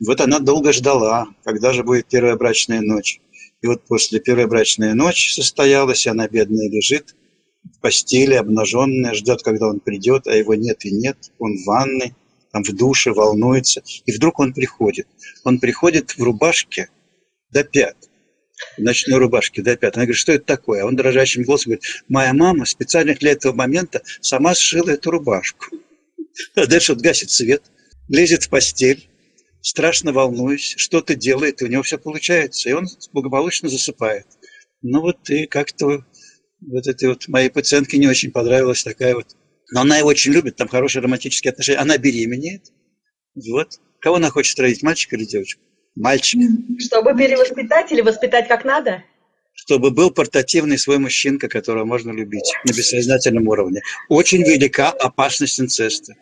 [0.01, 3.21] вот она долго ждала, когда же будет первая брачная ночь.
[3.63, 7.17] И вот после первой брачной ночи состоялась, она бедная лежит
[7.65, 11.33] в постели, обнаженная, ждет, когда он придет, а его нет и нет.
[11.39, 12.15] Он в ванной,
[12.53, 13.83] там в душе, волнуется.
[14.07, 15.09] И вдруг он приходит.
[15.45, 16.89] Он приходит в рубашке,
[17.51, 17.97] до пят,
[18.77, 19.97] в ночной рубашке до пят.
[19.97, 20.83] Она говорит, что это такое?
[20.83, 25.67] А он дрожащим голосом говорит, моя мама специально для этого момента сама сшила эту рубашку.
[26.55, 27.63] А дальше вот гасит свет,
[28.09, 29.09] лезет в постель,
[29.61, 34.27] страшно волнуюсь, что-то делает, и у него все получается, и он благополучно засыпает.
[34.83, 36.05] Ну вот и как-то
[36.61, 39.37] вот этой вот моей пациентке не очень понравилась такая вот.
[39.71, 41.79] Но она его очень любит, там хорошие романтические отношения.
[41.79, 42.73] Она беременеет.
[43.35, 43.81] Вот.
[44.01, 45.63] Кого она хочет родить, мальчика или девочку?
[45.99, 46.41] Мальчик.
[46.79, 49.03] Чтобы перевоспитать или воспитать как надо?
[49.55, 53.83] Чтобы был портативный свой мужчинка, которого можно любить на бессознательном уровне.
[54.09, 56.15] Очень велика опасность инцеста.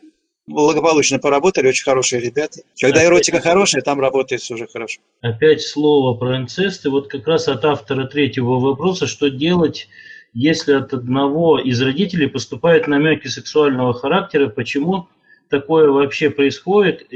[0.47, 2.61] Благополучно поработали, очень хорошие ребята.
[2.81, 5.01] Когда эротика хорошая, там работает уже хорошо.
[5.21, 6.87] Опять слово про инцест.
[6.87, 9.89] И вот как раз от автора третьего вопроса, что делать,
[10.33, 15.09] если от одного из родителей поступают намеки сексуального характера, почему
[15.49, 17.07] такое вообще происходит,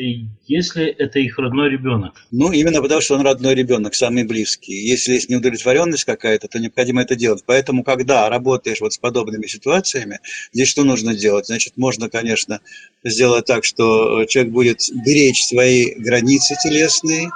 [0.47, 2.15] если это их родной ребенок?
[2.31, 4.73] Ну, именно потому, что он родной ребенок, самый близкий.
[4.73, 7.43] Если есть неудовлетворенность какая-то, то необходимо это делать.
[7.47, 10.21] Поэтому, когда работаешь вот с подобными ситуациями,
[10.53, 11.47] здесь что нужно делать?
[11.47, 12.61] Значит, можно, конечно,
[13.05, 17.31] сделать так, что человек будет беречь свои границы телесные,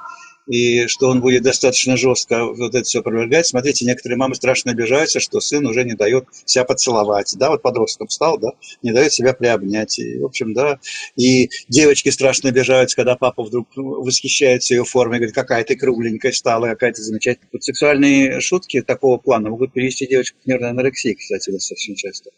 [0.47, 3.47] и что он будет достаточно жестко вот это все опровергать.
[3.47, 8.09] Смотрите, некоторые мамы страшно обижаются, что сын уже не дает себя поцеловать, да, вот подростком
[8.09, 8.53] стал, да,
[8.83, 10.79] не дает себя приобнять, и, в общем, да,
[11.17, 16.69] и девочки страшно обижаются, когда папа вдруг восхищается ее формой, говорит, какая ты кругленькая стала,
[16.69, 17.49] какая ты замечательная.
[17.53, 22.31] Вот сексуальные шутки такого плана могут перевести девочку к нервной анорексии, кстати, достаточно часто.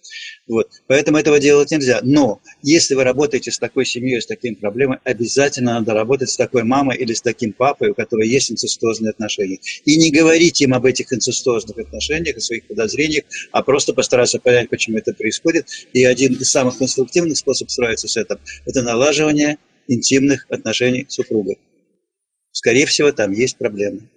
[0.47, 2.01] Вот, поэтому этого делать нельзя.
[2.03, 6.65] Но если вы работаете с такой семьей, с такими проблемами, обязательно надо работать с такой
[6.65, 9.59] мамой или с таким папой, которого есть инцестозные отношения.
[9.85, 14.71] И не говорить им об этих инцестозных отношениях, о своих подозрениях, а просто постараться понять,
[14.71, 15.67] почему это происходит.
[15.93, 21.55] И один из самых конструктивных способов справиться с этим– это налаживание интимных отношений супруга.
[22.53, 24.09] Скорее всего, там есть проблемы.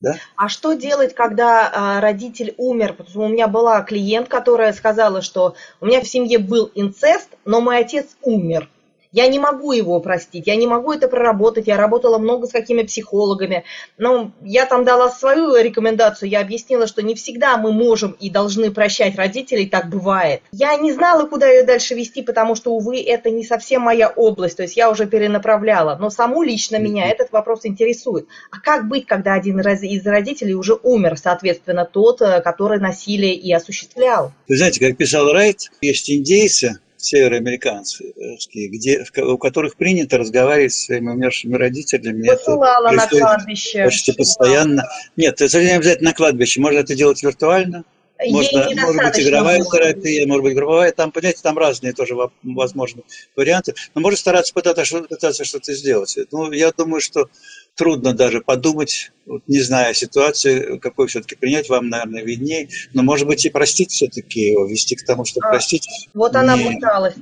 [0.00, 0.16] Да?
[0.36, 2.92] А что делать, когда а, родитель умер?
[2.92, 7.30] Потому что у меня была клиент, которая сказала, что у меня в семье был инцест,
[7.46, 8.68] но мой отец умер.
[9.16, 11.66] Я не могу его простить, я не могу это проработать.
[11.66, 13.64] Я работала много с какими психологами.
[13.96, 16.28] Но я там дала свою рекомендацию.
[16.28, 20.42] Я объяснила, что не всегда мы можем и должны прощать родителей, так бывает.
[20.52, 24.58] Я не знала, куда ее дальше вести, потому что, увы, это не совсем моя область.
[24.58, 25.96] То есть я уже перенаправляла.
[25.98, 28.26] Но саму лично меня этот вопрос интересует.
[28.50, 33.50] А как быть, когда один из родителей уже умер, соответственно, тот, э, который насилие и
[33.50, 34.34] осуществлял?
[34.46, 41.10] Вы знаете, как писал Райт, есть индейцы, североамериканские, где, у которых принято разговаривать с своими
[41.10, 42.28] умершими родителями.
[42.28, 43.84] Посылала это на кладбище.
[43.84, 44.84] Почти постоянно.
[45.16, 46.60] Нет, это не обязательно на кладбище.
[46.60, 47.84] Можно это делать виртуально.
[48.30, 50.92] Можно, может быть, игровая терапия, может быть, групповая.
[50.92, 53.02] Там, понимаете, там разные тоже возможны
[53.36, 53.74] варианты.
[53.94, 56.16] Но можно стараться пытаться, пытаться что-то сделать.
[56.32, 57.28] Ну, я думаю, что
[57.76, 62.68] трудно даже подумать, вот, не зная ситуации, какой все-таки принять, вам, наверное, виднее.
[62.94, 65.88] Но, может быть, и простить все-таки его, вести к тому, чтобы а, простить.
[66.14, 66.38] Вот не...
[66.38, 67.14] она пыталась.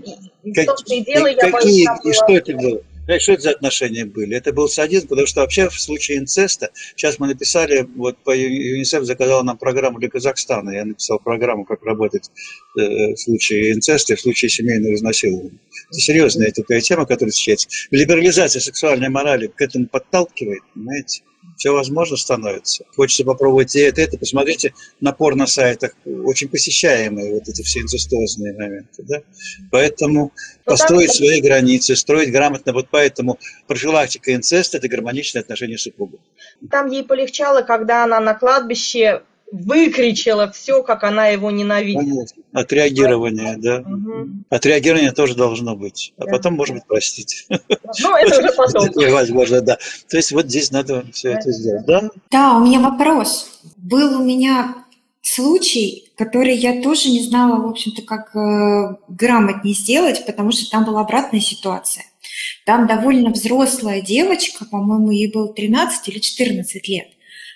[0.43, 2.83] И, как, и, дело, и, я какие, боюсь, и что это было?
[3.19, 4.37] Что это за отношения были?
[4.37, 9.05] Это был садизм, потому что вообще в случае инцеста, сейчас мы написали, вот по ЮНИСЕФ
[9.05, 12.31] заказал нам программу для Казахстана, я написал программу, как работать
[12.79, 15.59] э, в случае инцеста и в случае семейного изнасилования.
[15.91, 17.69] Это серьезная такая тема, которая встречается.
[17.91, 21.23] Либерализация сексуальной морали к этому подталкивает, понимаете?
[21.57, 22.85] Все возможно становится.
[22.97, 24.19] Хочется попробовать и это, и это.
[24.19, 29.03] Посмотрите на порно-сайтах, очень посещаемые вот эти все инцестозные моменты.
[29.05, 29.23] Да?
[29.71, 32.73] Поэтому ну, построить свои границы, строить грамотно.
[32.73, 36.21] Вот поэтому профилактика инцеста– это гармоничное отношение супругов.
[36.71, 42.01] Там ей полегчало, когда она на кладбище выкричала все, как она его ненавидит.
[42.01, 42.43] Конечно.
[42.53, 43.81] Отреагирование, да.
[43.81, 44.29] Угу.
[44.51, 46.13] Отреагирование тоже должно быть.
[46.19, 46.33] А да.
[46.33, 47.47] потом, может быть, простить.
[47.49, 48.89] Ну, это уже потом.
[49.13, 49.79] Возможно, да.
[50.09, 51.87] То есть вот здесь надо все это сделать.
[51.87, 52.11] Да?
[52.31, 53.61] Да, у меня вопрос.
[53.77, 54.75] Был у меня
[55.23, 60.85] случай, который я тоже не знала, в общем-то, как э, грамотнее сделать, потому что там
[60.85, 62.05] была обратная ситуация.
[62.67, 67.14] Там довольно взрослая девочка, по-моему, ей было 13 или 14 лет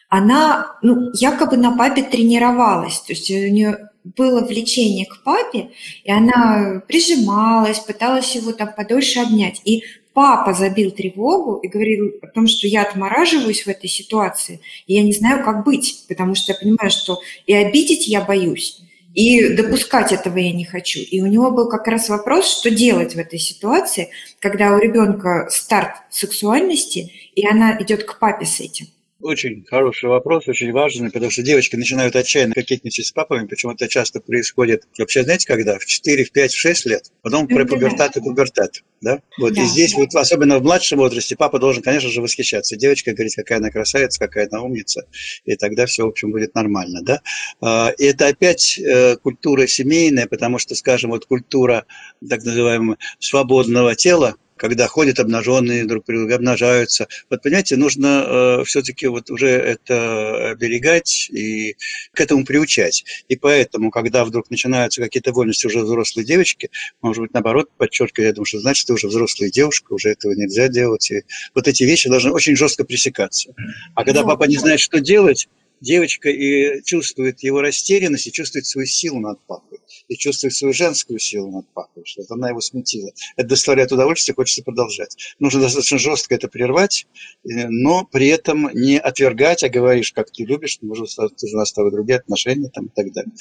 [0.09, 5.71] она ну, якобы на папе тренировалась, то есть у нее было влечение к папе,
[6.05, 9.61] и она прижималась, пыталась его там подольше обнять.
[9.65, 14.95] И папа забил тревогу и говорил о том, что я отмораживаюсь в этой ситуации, и
[14.95, 18.81] я не знаю, как быть, потому что я понимаю, что и обидеть я боюсь,
[19.15, 21.01] и допускать этого я не хочу.
[21.01, 25.49] И у него был как раз вопрос, что делать в этой ситуации, когда у ребенка
[25.51, 28.87] старт сексуальности, и она идет к папе с этим.
[29.21, 33.89] Очень хороший вопрос, очень важный, потому что девочки начинают отчаянно кокетничать с папами, причем это
[33.89, 35.77] часто происходит, вообще, знаете, когда?
[35.81, 38.85] В 4, в 5, в 6 лет, потом про пубертат и пубертат.
[39.01, 39.21] Да?
[39.41, 39.63] Вот, да.
[39.63, 42.77] И здесь, вот, особенно в младшем возрасте, папа должен, конечно же, восхищаться.
[42.77, 45.05] Девочка говорит, какая она красавица, какая она умница,
[45.45, 47.03] и тогда все, в общем, будет нормально.
[47.03, 47.21] Да?
[47.61, 51.87] А, и это опять э, культура семейная, потому что, скажем, вот культура
[52.29, 57.09] так называемого свободного тела, когда ходят обнаженные друг при друге, обнажаются.
[57.31, 61.77] Вот, понимаете, нужно э, все-таки вот уже это оберегать и
[62.13, 63.05] к этому приучать.
[63.29, 68.33] И поэтому, когда вдруг начинаются какие-то вольности уже взрослой девочки, может быть, наоборот, подчеркивать, я
[68.33, 71.11] думаю, что значит, ты уже взрослая девушка, уже этого нельзя делать.
[71.11, 71.23] И
[71.55, 73.55] вот эти вещи должны очень жестко пресекаться.
[73.95, 75.49] А когда папа не знает, что делать,
[75.81, 79.79] девочка и чувствует его растерянность и чувствует свою силу над папой.
[80.09, 83.11] И чувствует свою женскую силу над папой, что это она его смутила.
[83.37, 85.17] Это доставляет удовольствие, хочется продолжать.
[85.39, 87.07] Нужно достаточно жестко это прервать,
[87.45, 91.69] э, но при этом не отвергать, а говоришь, как ты любишь, может, ты у нас
[91.69, 93.33] с тобой другие отношения там, и так далее.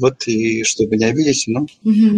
[0.00, 1.66] Вот, и чтобы не обидеть, ну.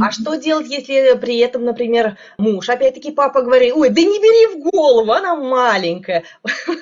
[0.02, 4.58] А что делать, если при этом, например, муж, опять-таки папа говорит, ой, да не бери
[4.58, 6.24] в голову, она маленькая.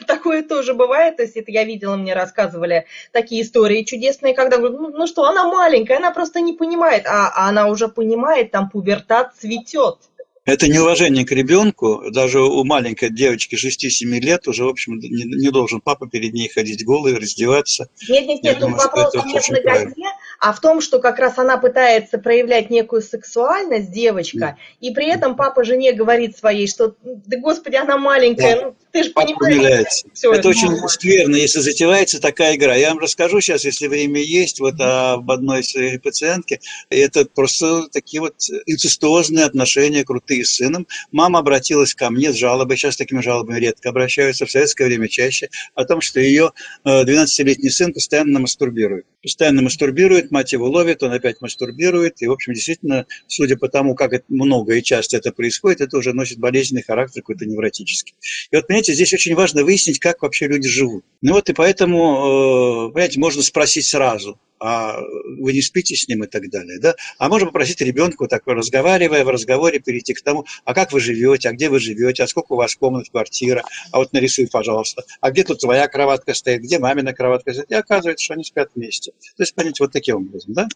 [0.06, 4.80] Такое тоже бывает, то есть это я видела, мне рассказывали такие истории чудесные, когда говорят,
[4.80, 8.70] ну, ну что, она маленькая, она просто не понимает, а, а она уже понимает, там
[8.70, 9.98] пубертат цветет.
[10.46, 12.04] Это неуважение к ребенку.
[12.12, 16.48] Даже у маленькой девочки 6-7 лет уже, в общем, не, не должен папа перед ней
[16.48, 17.88] ходить голый, раздеваться.
[18.08, 19.94] Нет, нет, нет, тут вопрос не в ноготе,
[20.38, 24.56] а в том, что как раз она пытается проявлять некую сексуальность, девочка, да.
[24.80, 28.62] и при этом папа жене говорит своей, что, да господи, она маленькая, да.
[28.66, 30.04] ну ты же понимаешь.
[30.14, 30.88] Все это, это очень мало.
[30.88, 32.74] скверно, если затевается такая игра.
[32.74, 36.60] Я вам расскажу сейчас, если время есть, вот об одной своей пациентке.
[36.88, 40.86] Это просто такие вот инцестуозные отношения, крутые с сыном.
[41.12, 45.48] Мама обратилась ко мне с жалобой, сейчас такими жалобами редко обращаются, в советское время чаще,
[45.74, 46.52] о том, что ее
[46.84, 49.06] 12-летний э, сын постоянно мастурбирует.
[49.22, 53.94] Постоянно мастурбирует, мать его ловит, он опять мастурбирует, и, в общем, действительно, судя по тому,
[53.94, 58.14] как это много и часто это происходит, это уже носит болезненный характер какой-то невротический.
[58.50, 61.04] И вот, понимаете, здесь очень важно выяснить, как вообще люди живут.
[61.22, 64.98] Ну вот и поэтому, э, понимаете, можно спросить сразу, а
[65.38, 66.78] вы не спите с ним и так далее.
[66.80, 66.94] Да?
[67.18, 71.48] А можно попросить ребенку, так разговаривая в разговоре, перейти к тому, а как вы живете,
[71.48, 73.62] а где вы живете, а сколько у вас комнат, квартира,
[73.92, 77.74] а вот нарисуй, пожалуйста, а где тут твоя кроватка стоит, где мамина кроватка стоит, и
[77.74, 79.12] оказывается, что они спят вместе.
[79.36, 80.68] То есть, понимаете, вот таким образом, да?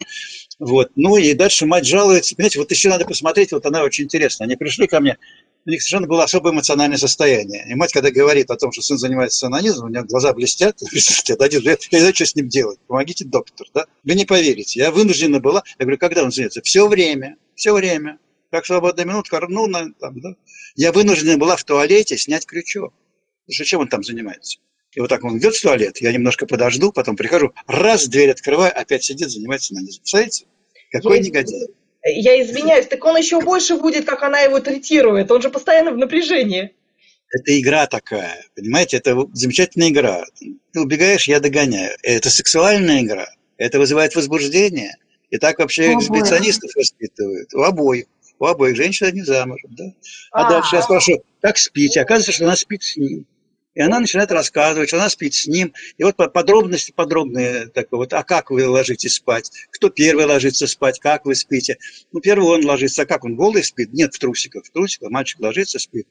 [0.58, 0.92] Вот.
[0.96, 4.46] Ну и дальше мать жалуется, понимаете, вот еще надо посмотреть, вот она очень интересная.
[4.46, 5.18] Они пришли ко мне,
[5.66, 7.66] у них совершенно было особое эмоциональное состояние.
[7.68, 11.34] И мать, когда говорит о том, что сын занимается анонизмом, у нее глаза блестят, представьте,
[11.34, 13.86] один я не знаю, что с ним делать, помогите, доктор, да?
[14.04, 16.62] Вы не поверите, я вынуждена была, я говорю, когда он занимается?
[16.62, 18.18] Все время, все время.
[18.50, 20.30] Как свободная минутка, ну, на, там, да?
[20.74, 22.92] Я вынуждена была в туалете снять крючок.
[23.46, 24.58] Потому что чем он там занимается?
[24.92, 28.76] И вот так он идет в туалет, я немножко подожду, потом прихожу, раз, дверь открываю,
[28.76, 30.02] опять сидит, занимается анонизмом.
[30.02, 30.46] Представляете?
[30.90, 31.68] Какой я негодяй.
[32.02, 35.30] Я извиняюсь, так он еще больше будет, как она его третирует.
[35.30, 36.74] Он же постоянно в напряжении.
[37.30, 38.96] Это игра такая, понимаете?
[38.96, 40.24] Это замечательная игра.
[40.72, 41.96] Ты убегаешь, я догоняю.
[42.02, 43.28] Это сексуальная игра.
[43.58, 44.96] Это вызывает возбуждение.
[45.30, 47.54] И так вообще эксбиционистов воспитывают.
[47.54, 48.06] У обоих.
[48.40, 49.70] У обоих женщин не замужем.
[49.76, 49.84] Да?
[50.32, 52.00] А, а дальше я спрашиваю, как спите?
[52.00, 53.26] Оказывается, что она спит с ним.
[53.74, 55.72] И она начинает рассказывать, что она спит с ним.
[55.96, 59.50] И вот подробности подробные такой вот, а как вы ложитесь спать?
[59.70, 60.98] Кто первый ложится спать?
[60.98, 61.78] Как вы спите?
[62.12, 63.92] Ну, первый он ложится, а как он голый спит?
[63.92, 64.64] Нет, в трусиках.
[64.66, 66.08] В трусиках мальчик ложится, спит.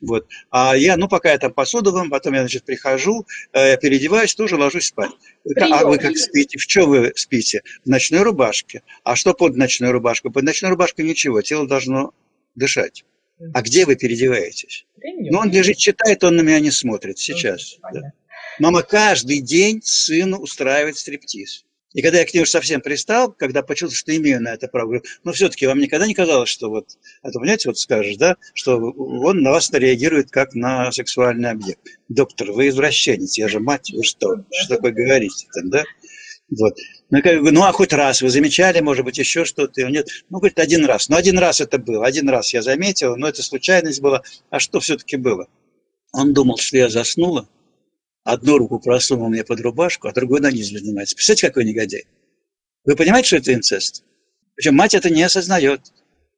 [0.00, 0.28] Вот.
[0.50, 4.56] А я, ну, пока я там посуду вам, потом я, значит, прихожу, э, переодеваюсь, тоже
[4.56, 5.10] ложусь спать.
[5.42, 5.72] Прием.
[5.72, 6.58] А вы как спите?
[6.58, 7.62] В чем вы спите?
[7.84, 8.82] В ночной рубашке.
[9.02, 10.30] А что под ночной рубашкой?
[10.30, 12.14] Под ночной рубашкой ничего, тело должно
[12.54, 13.04] дышать.
[13.54, 14.86] А где вы переодеваетесь?
[15.02, 17.76] Ну, он лежит, читает, он на меня не смотрит сейчас.
[17.92, 18.12] Да.
[18.58, 21.64] Мама каждый день сыну устраивает стриптиз.
[21.92, 25.02] И когда я к нему совсем пристал, когда почувствовал, что имею на это право, говорю,
[25.24, 26.86] ну все-таки вам никогда не казалось, что вот,
[27.22, 31.80] а то, понимаете, вот скажешь, да, что он на вас реагирует как на сексуальный объект.
[32.08, 35.84] Доктор, вы извращенец, я же мать, вы что, что такое говорите там, да?
[36.50, 36.76] Вот.
[37.10, 39.88] Ну, как, ну, а хоть раз вы замечали, может быть, еще что-то?
[39.88, 40.08] Нет.
[40.30, 41.08] Ну, говорит, один раз.
[41.08, 42.04] Ну, один раз это было.
[42.04, 44.22] Один раз я заметил, но это случайность была.
[44.50, 45.48] А что все-таки было?
[46.12, 47.48] Он думал, что я заснула.
[48.24, 51.14] Одну руку просунул мне под рубашку, а другой на низ занимается.
[51.14, 52.06] Представляете, какой негодяй?
[52.84, 54.02] Вы понимаете, что это инцест?
[54.56, 55.92] Причем мать это не осознает.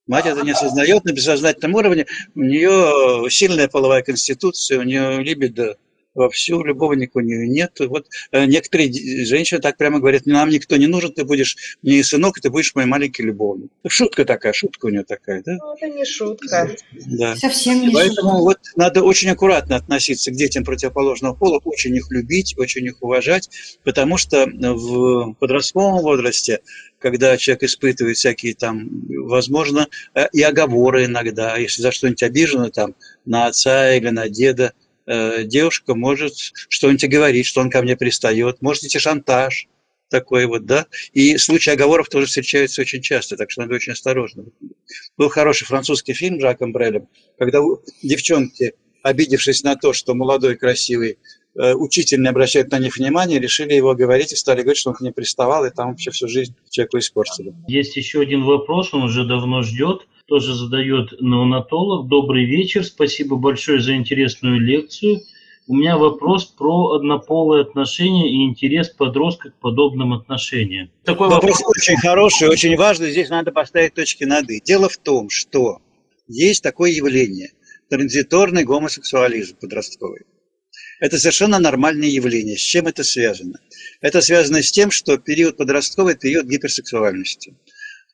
[0.06, 2.06] Мать это не осознает на бессознательном уровне.
[2.34, 5.78] У нее сильная половая конституция, у нее либидо
[6.14, 7.78] вовсю, любовника у нее нет.
[7.80, 8.92] Вот э, некоторые
[9.24, 12.86] женщины так прямо говорят, нам никто не нужен, ты будешь не сынок, ты будешь мой
[12.86, 13.70] маленький любовник.
[13.86, 15.56] Шутка такая, шутка у нее такая, да?
[15.60, 16.70] Ну, это не шутка.
[17.06, 17.36] Да.
[17.36, 18.42] Совсем не Поэтому шутка.
[18.42, 23.50] вот надо очень аккуратно относиться к детям противоположного пола, очень их любить, очень их уважать,
[23.84, 26.60] потому что в подростковом возрасте
[27.02, 28.88] когда человек испытывает всякие там,
[29.26, 32.94] возможно, э, и оговоры иногда, если за что-нибудь обижено там
[33.24, 34.72] на отца или на деда,
[35.06, 36.34] девушка может
[36.68, 39.68] что-нибудь говорить, что он ко мне пристает, может идти шантаж
[40.12, 44.44] такой вот, да, и случаи оговоров тоже встречаются очень часто, так что надо очень осторожно.
[45.16, 47.60] Был хороший французский фильм Жаком Брелем, когда
[48.02, 51.18] девчонки, обидевшись на то, что молодой, красивый
[51.58, 54.96] э, учитель не обращает на них внимания, решили его говорить и стали говорить, что он
[54.96, 57.54] к ним приставал, и там вообще всю жизнь человеку испортили.
[57.66, 62.08] Есть еще один вопрос, он уже давно ждет тоже задает неонатолог.
[62.08, 65.20] Добрый вечер, спасибо большое за интересную лекцию.
[65.68, 70.90] У меня вопрос про однополые отношения и интерес подростка к подобным отношениям.
[71.04, 73.12] Такой вопрос, вопрос очень хороший, очень важный.
[73.12, 74.60] Здесь надо поставить точки над «и».
[74.60, 75.78] Дело в том, что
[76.26, 77.52] есть такое явление–
[77.90, 80.22] транзиторный гомосексуализм подростковый.
[80.98, 82.56] Это совершенно нормальное явление.
[82.56, 83.58] С чем это связано?
[84.00, 87.56] Это связано с тем, что период подростковый– период гиперсексуальности.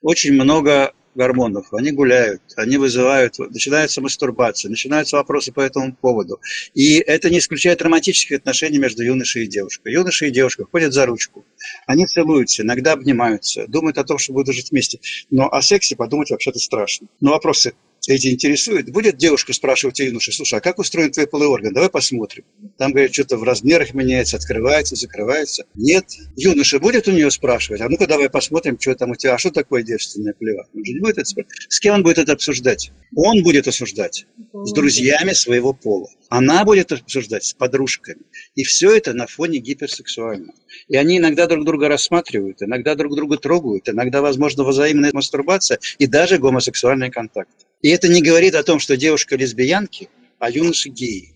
[0.02, 6.40] Очень много гормонов, они гуляют, они вызывают, начинается мастурбация, начинаются вопросы по этому поводу.
[6.74, 9.92] И это не исключает романтических отношений между юношей и девушкой.
[9.92, 11.44] Юноша и девушка ходят за ручку,
[11.86, 15.00] они целуются, иногда обнимаются, думают о том, что будут жить вместе.
[15.30, 17.08] Но о сексе подумать вообще-то страшно.
[17.20, 17.74] Но вопросы
[18.06, 18.90] эти интересуют.
[18.90, 21.72] Будет девушка спрашивать у юноши, слушай, а как устроен твой полый орган?
[21.72, 22.44] Давай посмотрим.
[22.76, 25.64] Там, говорят, что-то в размерах меняется, открывается, закрывается.
[25.74, 26.06] Нет.
[26.36, 29.50] Юноша будет у нее спрашивать, а ну-ка давай посмотрим, что там у тебя, а что
[29.50, 30.66] такое девственная плева?
[30.74, 31.54] Он же не будет это спрашивать.
[31.68, 32.92] С кем он будет это обсуждать?
[33.16, 36.08] Он будет осуждать с друзьями своего пола.
[36.28, 38.20] Она будет обсуждать с подружками.
[38.54, 40.54] И все это на фоне гиперсексуального.
[40.88, 46.06] И они иногда друг друга рассматривают, иногда друг друга трогают, иногда, возможно, взаимная мастурбация и
[46.06, 47.67] даже гомосексуальный контакт.
[47.80, 50.08] И это не говорит о том, что девушка лесбиянки,
[50.38, 51.34] а юноши геи.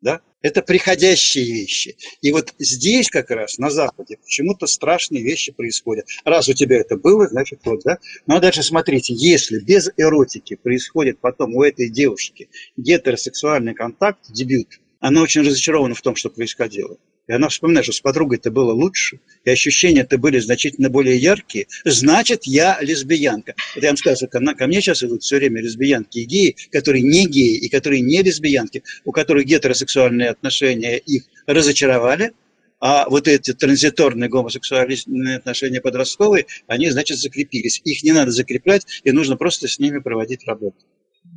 [0.00, 0.20] Да?
[0.42, 1.96] Это приходящие вещи.
[2.20, 6.06] И вот здесь как раз, на Западе, почему-то страшные вещи происходят.
[6.24, 7.98] Раз у тебя это было, значит вот, да?
[8.26, 14.80] Ну а дальше смотрите, если без эротики происходит потом у этой девушки гетеросексуальный контакт, дебют,
[15.00, 16.98] она очень разочарована в том, что происходило.
[17.26, 21.66] И она вспоминает, что с подругой-то было лучше, и ощущения-то были значительно более яркие.
[21.84, 23.54] Значит, я лесбиянка.
[23.74, 27.02] Это я вам скажу, ко, ко мне сейчас идут все время лесбиянки и геи, которые
[27.02, 32.32] не геи и которые не лесбиянки, у которых гетеросексуальные отношения их разочаровали,
[32.80, 37.80] а вот эти транзиторные гомосексуальные отношения подростковые, они, значит, закрепились.
[37.84, 40.76] Их не надо закреплять, и нужно просто с ними проводить работу.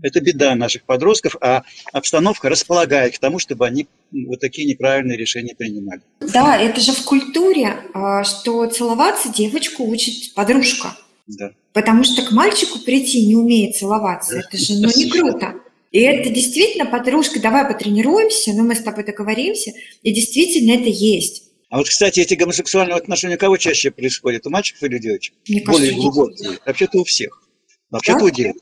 [0.01, 5.55] Это беда наших подростков, а обстановка располагает к тому, чтобы они вот такие неправильные решения
[5.55, 6.01] принимали.
[6.19, 10.95] Да, это же в культуре, а, что целоваться девочку учит подружка.
[11.27, 11.51] Да.
[11.73, 14.35] Потому что к мальчику прийти не умеет целоваться.
[14.35, 14.39] Да.
[14.39, 15.55] Это же ну, не круто.
[15.91, 19.71] И это действительно подружка, давай потренируемся, ну мы с тобой договоримся,
[20.03, 21.43] и действительно это есть.
[21.69, 24.45] А вот, кстати, эти гомосексуальные отношения у кого чаще происходят?
[24.47, 25.33] У мальчиков или девочек?
[25.47, 26.59] Мне Более глубокие.
[26.65, 27.43] Вообще-то у всех.
[27.89, 28.61] Вообще-то у девочек.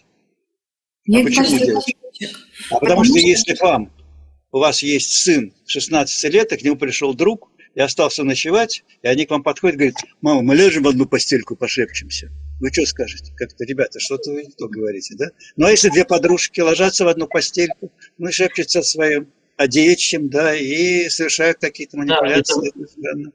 [1.05, 1.97] Мне а почему девочек?
[2.69, 3.91] А потому, потому что, что если вам,
[4.51, 9.07] у вас есть сын 16 лет, и к нему пришел друг, и остался ночевать, и
[9.07, 12.31] они к вам подходят и говорят, мама, мы ляжем в одну постельку, пошепчемся.
[12.61, 13.33] Вы что скажете?
[13.35, 15.25] Как-то, ребята, что-то вы не то говорите, да?
[15.57, 19.27] Ну, а если две подружки ложатся в одну постельку, ну, шепчутся о своем,
[19.57, 22.71] о девичьем, да, и совершают какие-то манипуляции.
[22.73, 23.31] Да, это...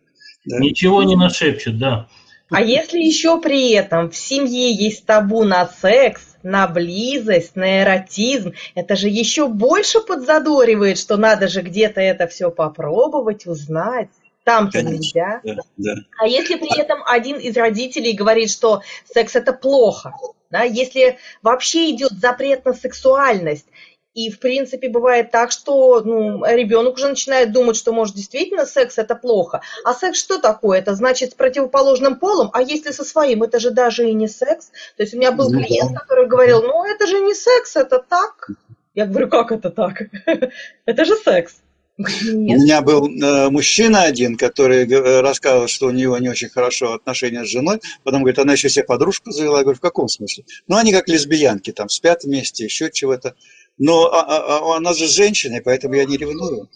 [0.46, 0.58] да.
[0.58, 2.08] Ничего не нашепчут, да.
[2.48, 8.54] А если еще при этом в семье есть табу на секс, на близость, на эротизм,
[8.74, 14.08] это же еще больше подзадоривает, что надо же где-то это все попробовать, узнать.
[14.44, 15.40] Там-то нельзя.
[15.44, 15.94] Да, да.
[16.18, 20.14] А если при этом один из родителей говорит, что секс это плохо,
[20.50, 23.66] да, если вообще идет запрет на сексуальность,
[24.14, 28.98] и, в принципе, бывает так, что ну, ребенок уже начинает думать, что, может, действительно секс
[28.98, 29.62] это плохо.
[29.84, 30.80] А секс что такое?
[30.80, 34.70] Это значит с противоположным полом, а если со своим, это же даже и не секс.
[34.96, 37.98] То есть у меня был ну клиент, который говорил, ну, это же не секс, это
[37.98, 38.48] так.
[38.94, 40.02] Я говорю, как это так?
[40.84, 41.60] это же секс.
[41.98, 42.58] Нет.
[42.58, 46.94] У меня был э, мужчина один, который э, рассказывал, что у него не очень хорошо
[46.94, 47.80] отношения с женой.
[48.04, 49.58] Потом говорит, она еще себе подружку завела.
[49.58, 50.44] Я говорю, в каком смысле?
[50.66, 53.34] Ну, они как лесбиянки, там спят вместе, еще чего-то.
[53.80, 56.68] Но а, а, а она же женщина, поэтому я не ревную.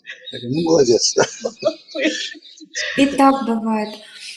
[0.43, 1.15] Ну, молодец.
[2.97, 3.91] И так бывает.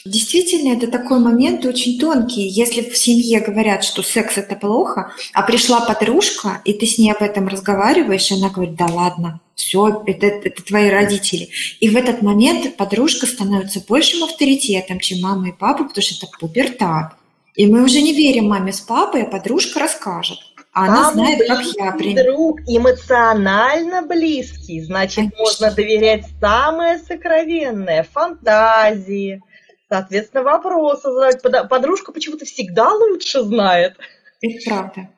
[0.04, 2.46] Действительно, это такой момент очень тонкий.
[2.46, 7.10] Если в семье говорят, что секс это плохо, а пришла подружка, и ты с ней
[7.10, 11.48] об этом разговариваешь, и она говорит, да ладно, все, это, это твои родители.
[11.80, 16.38] И в этот момент подружка становится большим авторитетом, чем мама и папа, потому что это
[16.38, 17.14] пубертат.
[17.54, 20.38] И мы уже не верим маме с папой, а подружка расскажет.
[20.78, 22.22] А она знает, как я приму.
[22.22, 25.38] Друг эмоционально близкий, значит, Конечно.
[25.38, 29.42] можно доверять самое сокровенное, фантазии.
[29.88, 31.68] Соответственно, вопросы задать.
[31.68, 33.96] Подружка почему-то всегда лучше знает.
[34.40, 35.08] Это правда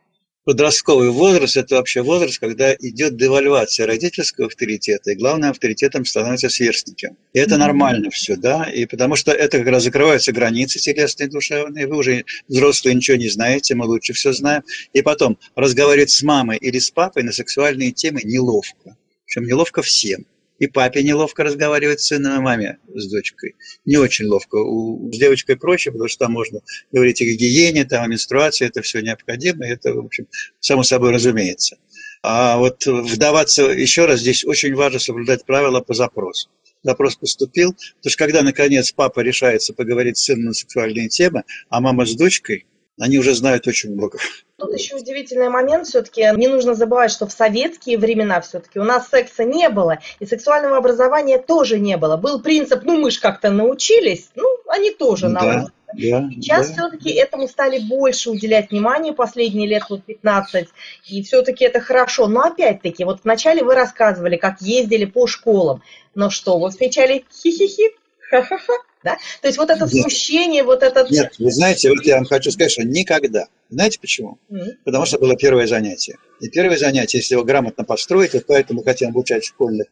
[0.45, 7.11] подростковый возраст– это вообще возраст, когда идет девальвация родительского авторитета, и главным авторитетом становятся сверстники.
[7.33, 7.59] И это mm-hmm.
[7.59, 12.25] нормально все, да, и потому что это как раз закрываются границы телесные, душевные, вы уже
[12.49, 14.63] взрослые ничего не знаете, мы лучше все знаем.
[14.93, 18.97] И потом разговаривать с мамой или с папой на сексуальные темы неловко.
[19.27, 20.27] Причем неловко всем.
[20.61, 23.57] И папе неловко разговаривать с сыном, и маме с дочкой.
[23.87, 24.57] Не очень ловко.
[24.57, 26.61] У, с девочкой проще, потому что там можно
[26.93, 30.29] говорить о гигиене, там, о менструации, это все необходимо, и это, в общем,
[30.61, 31.79] само собой разумеется.
[32.23, 36.51] А вот вдаваться еще раз, здесь очень важно соблюдать правила по запросу.
[36.83, 41.81] Запрос поступил, потому что когда, наконец, папа решается поговорить с сыном на сексуальные темы, а
[41.81, 42.67] мама с дочкой,
[42.99, 44.19] они уже знают очень много.
[44.61, 46.29] Тут еще удивительный момент все-таки.
[46.37, 50.77] Не нужно забывать, что в советские времена все-таки у нас секса не было, и сексуального
[50.77, 52.19] образования тоже не было.
[52.19, 55.71] Был принцип, ну мы же как-то научились, ну они тоже да, научились.
[55.95, 56.73] Да, Сейчас да.
[56.75, 60.69] все-таки этому стали больше уделять внимание последние лет вот 15,
[61.09, 62.27] и все-таки это хорошо.
[62.27, 65.83] Но опять-таки, вот вначале вы рассказывали, как ездили по школам,
[66.15, 67.97] но что, вы встречали хи-хи-хи,
[68.29, 69.17] ха-ха-ха, да?
[69.41, 69.91] То есть вот это Нет.
[69.91, 71.11] смущение, вот этот...
[71.11, 73.47] Нет, вы знаете, вот я вам хочу сказать, что никогда.
[73.71, 74.39] Знаете почему?
[74.51, 74.73] М.
[74.85, 76.17] Потому что было первое занятие.
[76.41, 79.87] И первое занятие, если его грамотно построить, вот поэтому хотим обучать школьных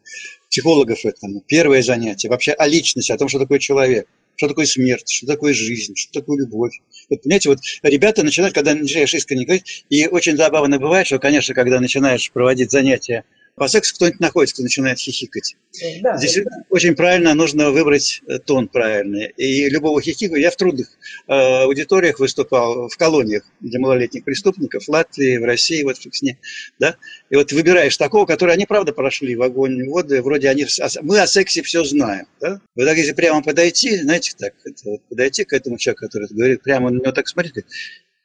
[0.51, 1.43] психологов этому.
[1.47, 4.07] Первое занятие вообще о личности, о том, что такое человек,
[4.37, 6.81] что такое смерть, что такое жизнь, что такое любовь.
[7.11, 11.55] Вот, понимаете, вот ребята начинают, когда начинаешь искренне говорить, и очень забавно бывает, что, конечно,
[11.55, 13.25] когда начинаешь проводить занятия
[13.59, 15.57] по сексу, кто-нибудь находится, кто начинает хихикать.
[16.03, 16.39] Да, Здесь
[16.71, 19.27] очень правильно нужно выбрать э, тон правильный.
[19.37, 20.89] И любого хихика, я в трудных
[21.27, 26.39] э, аудиториях выступал, в колониях для малолетних преступников, в Латвии, в России, вот в сне,
[26.79, 26.97] да.
[27.31, 31.03] И вот выбираешь такого, который они, правда, прошли в огонь и воды, вроде они, о-
[31.03, 32.61] мы о сексе все знаем, да.
[32.75, 36.63] Вы так, если прямо подойти, знаете, так, это вот подойти к этому человеку, который говорит,
[36.63, 37.71] прямо на него так смотреть, говорит,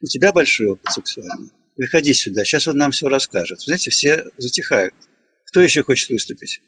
[0.00, 3.60] у тебя большой опыт сексуальный, приходи сюда, сейчас он нам все расскажет.
[3.60, 4.94] Знаете, все затихают.
[5.54, 6.60] Кто еще хочет выступить?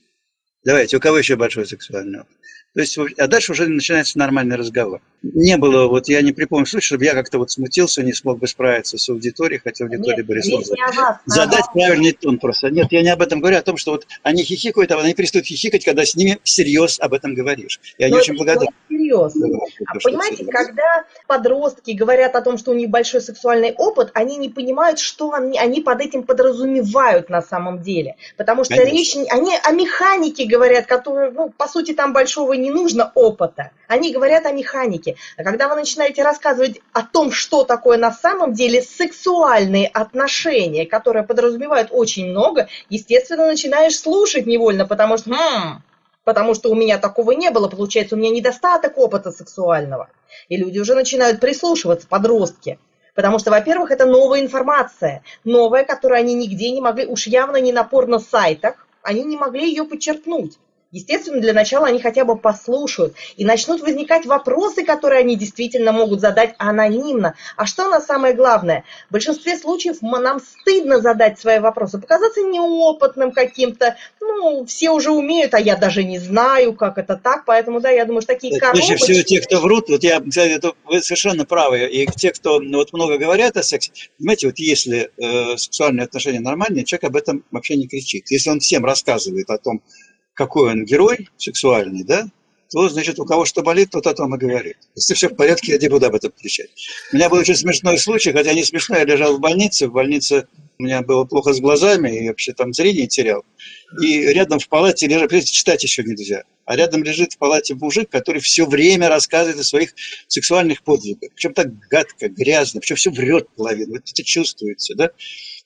[0.63, 2.37] Давайте, у кого еще большой сексуальный опыт?
[2.77, 5.01] То есть, а дальше уже начинается нормальный разговор.
[5.23, 8.47] Не было, вот я не припомню случая, чтобы я как-то вот смутился, не смог бы
[8.47, 10.77] справиться с аудиторией, хотя аудитория Нет, были речь созданы.
[10.77, 12.69] не о вас, а Задать правильный тон просто.
[12.69, 15.15] Нет, я не об этом говорю, а о том, что вот они хихикают, а они
[15.15, 17.81] перестают хихикать, когда с ними всерьез об этом говоришь.
[17.97, 18.69] И они Но очень благодарны.
[18.89, 24.11] А то, что понимаете, когда подростки говорят о том, что у них большой сексуальный опыт,
[24.13, 28.17] они не понимают, что они, они под этим подразумевают на самом деле.
[28.37, 28.95] Потому что Конечно.
[28.95, 33.71] речь, они о механике говорят, которые, ну, по сути, там большого не нужно опыта.
[33.89, 35.17] Они говорят о механике.
[35.37, 41.23] А когда вы начинаете рассказывать о том, что такое на самом деле сексуальные отношения, которые
[41.23, 45.83] подразумевают очень много, естественно, начинаешь слушать невольно, потому что, «Хм,
[46.25, 50.09] потому что у меня такого не было, получается, у меня недостаток опыта сексуального.
[50.49, 52.79] И люди уже начинают прислушиваться, подростки.
[53.15, 57.73] Потому что, во-первых, это новая информация, новая, которую они нигде не могли, уж явно не
[57.73, 60.59] на порно-сайтах, они не могли ее подчеркнуть.
[60.93, 66.21] Естественно, для начала они хотя бы послушают и начнут возникать вопросы, которые они действительно могут
[66.21, 67.35] задать анонимно.
[67.57, 68.85] А что на самое главное?
[69.09, 73.97] В большинстве случаев нам стыдно задать свои вопросы, показаться неопытным каким-то.
[74.21, 77.45] Ну, все уже умеют, а я даже не знаю, как это так.
[77.47, 79.13] Поэтому, да, я думаю, что такие Прежде коробочки...
[79.13, 82.79] всего, те, кто врут, вот я, кстати, это вы совершенно правы, и те, кто ну,
[82.79, 87.45] вот много говорят о сексе, понимаете, вот если э, сексуальные отношения нормальные, человек об этом
[87.51, 88.31] вообще не кричит.
[88.31, 89.83] Если он всем рассказывает о том,
[90.37, 92.29] какой он герой сексуальный, да,
[92.71, 94.77] то, значит, у кого что болит, тот о том и говорит.
[94.95, 96.71] Если все в порядке, я не буду об этом кричать.
[97.13, 100.47] У меня был очень смешной случай, хотя не смешной, я лежал в больнице, в больнице
[100.79, 103.45] у меня было плохо с глазами, и вообще там зрение терял.
[104.03, 108.43] И рядом в палате лежит, читать еще нельзя, а рядом лежит в палате мужик, который
[108.43, 109.95] все время рассказывает о своих
[110.27, 111.31] сексуальных подвигах.
[111.35, 115.11] Причем так гадко, грязно, причем все врет половину, вот это чувствуется, да.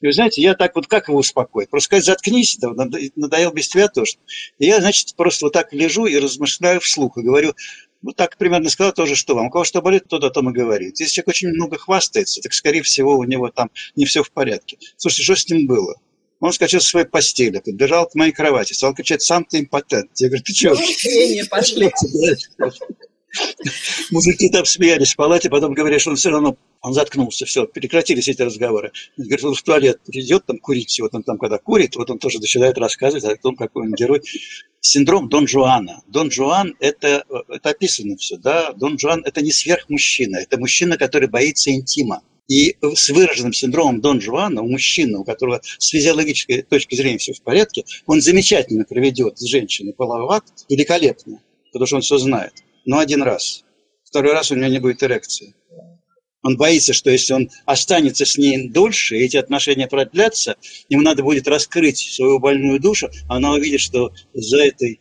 [0.01, 1.69] И вы знаете, я так вот как его успокоить?
[1.69, 4.17] Просто сказать, заткнись, да, надо- надоел без тебя тоже.
[4.59, 7.55] И я, значит, просто вот так лежу и размышляю вслух, и говорю,
[8.03, 9.47] вот так примерно сказал тоже, что вам.
[9.47, 10.99] У кого что болит, тот о том и говорит.
[11.01, 14.79] Если человек очень много хвастается, так, скорее всего, у него там не все в порядке.
[14.97, 15.95] Слушайте, что с ним было?
[16.41, 20.11] Он скачал со своей постели, подбежал к моей кровати, стал кричать, сам ты импотент.
[20.17, 20.71] Я говорю, ты что?
[20.71, 21.91] Возмущение пошло.
[24.11, 28.29] Мужики там смеялись в палате, потом говорили, что он все равно, он заткнулся, все, прекратились
[28.29, 28.93] эти разговоры.
[29.19, 32.19] Он говорит, он в туалет идет там курить, вот он там когда курит, вот он
[32.19, 34.23] тоже начинает рассказывать о том, какой он герой.
[34.81, 36.03] Синдром Дон Жуана.
[36.09, 41.29] Дон Жуан это, это описано все, да, Дон Жуан это не сверхмужчина, это мужчина, который
[41.29, 42.23] боится интима.
[42.49, 47.33] И с выраженным синдромом Дон Жуана у мужчины, у которого с физиологической точки зрения все
[47.33, 51.41] в порядке, он замечательно проведет с женщиной половой акт, великолепно,
[51.73, 52.55] потому что он все знает.
[52.85, 53.65] Но один раз.
[54.05, 55.55] Второй раз у него не будет эрекции.
[56.43, 60.57] Он боится, что если он останется с ней дольше, и эти отношения продлятся,
[60.89, 65.01] ему надо будет раскрыть свою больную душу, а она увидит, что за этой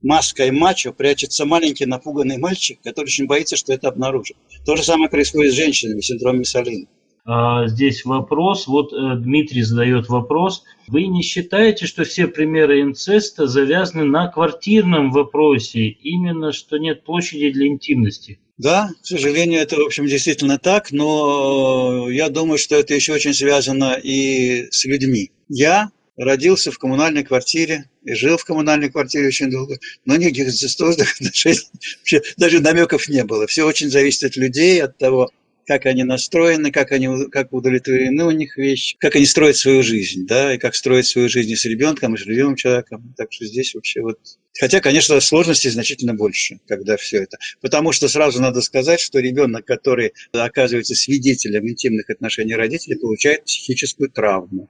[0.00, 4.36] маской мачо прячется маленький напуганный мальчик, который очень боится, что это обнаружит.
[4.64, 6.86] То же самое происходит с женщинами с синдромом Миссалина.
[7.24, 10.64] А здесь вопрос, вот э, Дмитрий задает вопрос.
[10.88, 17.50] Вы не считаете, что все примеры инцеста завязаны на квартирном вопросе, именно что нет площади
[17.52, 18.40] для интимности?
[18.58, 23.34] Да, к сожалению, это, в общем, действительно так, но я думаю, что это еще очень
[23.34, 25.30] связано и с людьми.
[25.48, 31.14] Я родился в коммунальной квартире и жил в коммунальной квартире очень долго, но никаких инцестозных
[31.14, 31.60] отношений,
[32.00, 33.46] вообще даже намеков не было.
[33.46, 35.30] Все очень зависит от людей, от того,
[35.66, 40.26] как они настроены, как они как удовлетворены у них вещи, как они строят свою жизнь,
[40.26, 43.14] да, и как строить свою жизнь с ребенком, и с любимым человеком.
[43.16, 44.18] Так что здесь вообще вот...
[44.58, 47.38] Хотя, конечно, сложностей значительно больше, когда все это.
[47.60, 54.10] Потому что сразу надо сказать, что ребенок, который оказывается свидетелем интимных отношений родителей, получает психическую
[54.10, 54.68] травму.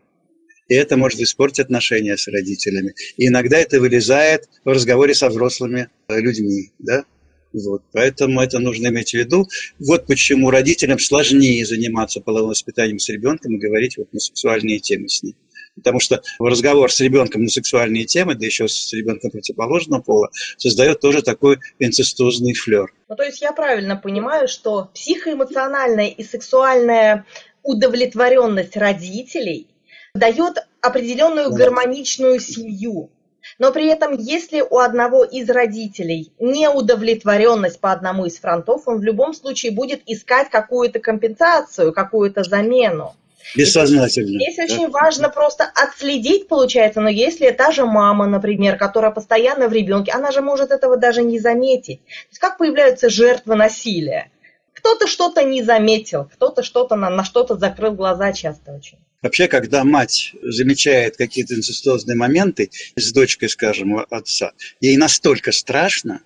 [0.69, 2.95] И это может испортить отношения с родителями.
[3.17, 7.05] И иногда это вылезает в разговоре со взрослыми людьми, да,
[7.53, 9.49] вот, поэтому это нужно иметь в виду.
[9.79, 15.09] Вот почему родителям сложнее заниматься половым воспитанием с ребенком и говорить вот на сексуальные темы
[15.09, 15.35] с ним.
[15.75, 21.01] Потому что разговор с ребенком на сексуальные темы, да еще с ребенком противоположного пола, создает
[21.01, 22.93] тоже такой инцестозный флер.
[23.09, 27.25] Ну, то есть я правильно понимаю, что психоэмоциональная и сексуальная
[27.63, 29.69] удовлетворенность родителей
[30.15, 33.11] дает определенную гармоничную семью.
[33.59, 39.03] Но при этом, если у одного из родителей неудовлетворенность по одному из фронтов, он в
[39.03, 43.15] любом случае будет искать какую-то компенсацию, какую-то замену.
[43.57, 44.41] Бессознательно.
[44.41, 44.65] Здесь да?
[44.65, 50.13] очень важно просто отследить, получается, но если та же мама, например, которая постоянно в ребенке,
[50.13, 52.01] она же может этого даже не заметить.
[52.05, 54.31] То есть как появляются жертвы насилия?
[54.73, 58.99] Кто-то что-то не заметил, кто-то что-то на, на что-то закрыл глаза часто очень.
[59.23, 66.23] Вообще, когда мать замечает какие-то инцестозные моменты с дочкой, скажем, отца, ей настолько страшно,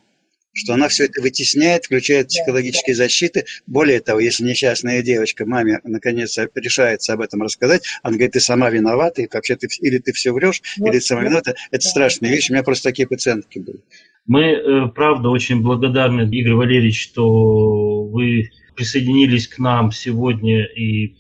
[0.57, 3.44] что она все это вытесняет, включает психологические защиты.
[3.66, 8.70] Более того, если несчастная девочка маме наконец решается об этом рассказать, она говорит, ты сама
[8.70, 11.55] виновата, и вообще ты или ты все врешь, вот, или ты сама виновата.
[11.70, 11.90] Это да.
[11.90, 12.49] страшная вещь.
[12.49, 13.80] У меня просто такие пациентки были.
[14.26, 21.16] Мы, э, правда, очень благодарны, Игорь Валерьевич, что вы присоединились к нам сегодня и.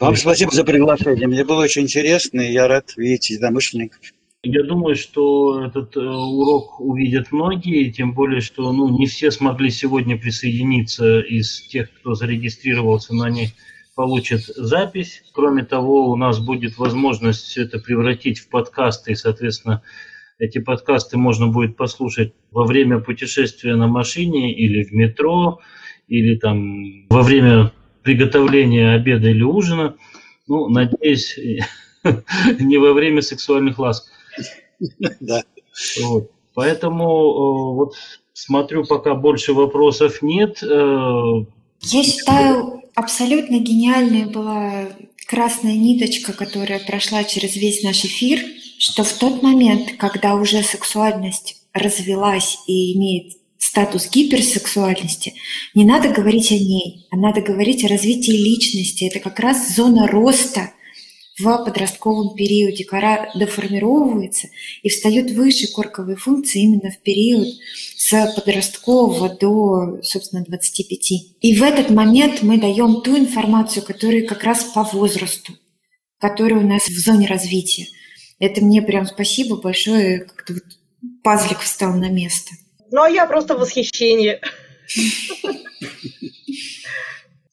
[0.00, 1.26] Вам спасибо за приглашение.
[1.26, 4.00] Мне было очень интересно, и я рад видеть единомышленников.
[4.44, 9.70] Я думаю, что этот э, урок увидят многие, тем более, что ну, не все смогли
[9.70, 13.50] сегодня присоединиться из тех, кто зарегистрировался, но они
[13.94, 15.22] получат запись.
[15.32, 19.82] Кроме того, у нас будет возможность все это превратить в подкасты, и, соответственно,
[20.40, 25.60] эти подкасты можно будет послушать во время путешествия на машине или в метро,
[26.08, 27.70] или там во время
[28.02, 29.96] приготовления обеда или ужина.
[30.46, 31.38] Ну, надеюсь,
[32.60, 34.10] не во время сексуальных ласк.
[35.20, 35.42] Да.
[36.02, 36.30] Вот.
[36.54, 37.94] Поэтому э, вот
[38.32, 40.62] смотрю, пока больше вопросов нет.
[40.62, 41.44] Э,
[41.82, 44.88] Я считаю, абсолютно гениальная была
[45.26, 48.40] красная ниточка, которая прошла через весь наш эфир,
[48.78, 53.32] что в тот момент, когда уже сексуальность развелась и имеет
[53.62, 55.34] статус гиперсексуальности,
[55.72, 59.04] не надо говорить о ней, а надо говорить о развитии личности.
[59.04, 60.72] Это как раз зона роста
[61.38, 62.84] в подростковом периоде.
[62.84, 64.48] Кора деформировывается
[64.82, 67.46] и встает выше корковые функции именно в период
[67.96, 71.12] с подросткового до, собственно, 25.
[71.40, 75.52] И в этот момент мы даем ту информацию, которая как раз по возрасту,
[76.18, 77.86] которая у нас в зоне развития.
[78.40, 80.64] Это мне прям спасибо большое, как-то вот
[81.22, 82.56] пазлик встал на место.
[82.92, 84.40] Ну, а я просто в восхищении.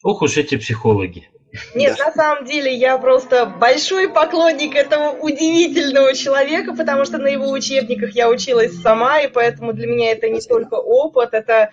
[0.04, 1.30] Ох уж эти психологи.
[1.74, 2.06] Нет, да.
[2.06, 8.12] на самом деле я просто большой поклонник этого удивительного человека, потому что на его учебниках
[8.12, 11.72] я училась сама, и поэтому для меня это не только опыт, это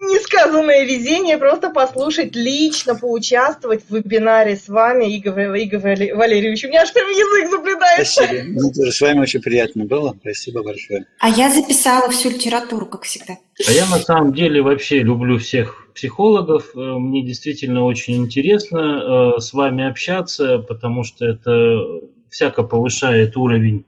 [0.00, 6.64] несказанное везение просто послушать лично, поучаствовать в вебинаре с вами, Игорь, Игорь Валерьевич.
[6.64, 8.22] У меня аж прям язык заплетается.
[8.24, 8.44] Спасибо.
[8.44, 10.16] Мне тоже с вами очень приятно было.
[10.20, 11.06] Спасибо большое.
[11.18, 13.36] А я записала всю литературу, как всегда.
[13.66, 16.70] А я на самом деле вообще люблю всех психологов.
[16.74, 23.84] Э, мне действительно очень интересно э, с вами общаться, потому что это всяко повышает уровень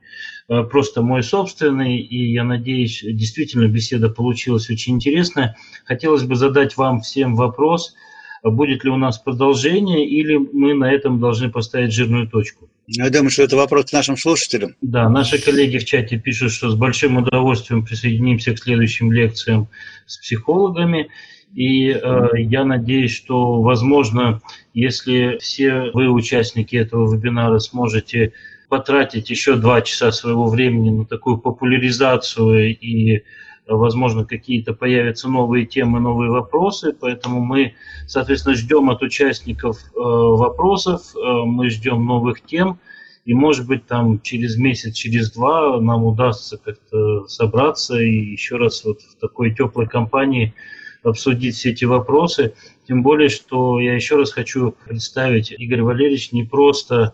[0.71, 5.57] просто мой собственный, и я надеюсь, действительно беседа получилась очень интересная.
[5.85, 7.95] Хотелось бы задать вам всем вопрос,
[8.43, 12.69] будет ли у нас продолжение, или мы на этом должны поставить жирную точку.
[12.89, 14.75] Я думаю, что это вопрос к нашим слушателям.
[14.81, 19.69] Да, наши коллеги в чате пишут, что с большим удовольствием присоединимся к следующим лекциям
[20.07, 21.09] с психологами.
[21.55, 24.41] И э, я надеюсь, что, возможно,
[24.75, 28.33] если все вы, участники этого вебинара, сможете
[28.73, 33.23] потратить еще два часа своего времени на такую популяризацию и
[33.67, 37.75] возможно, какие-то появятся новые темы, новые вопросы, поэтому мы,
[38.07, 42.79] соответственно, ждем от участников э, вопросов, э, мы ждем новых тем,
[43.27, 48.87] и, может быть, там через месяц, через два нам удастся как-то собраться и еще раз
[48.87, 50.55] вот в такой теплой компании
[51.03, 52.55] обсудить все эти вопросы.
[52.89, 57.13] Тем более, что я еще раз хочу представить, Игорь Валерьевич не просто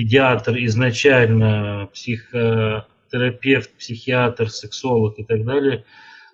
[0.00, 5.84] педиатр изначально, психотерапевт, психиатр, сексолог и так далее,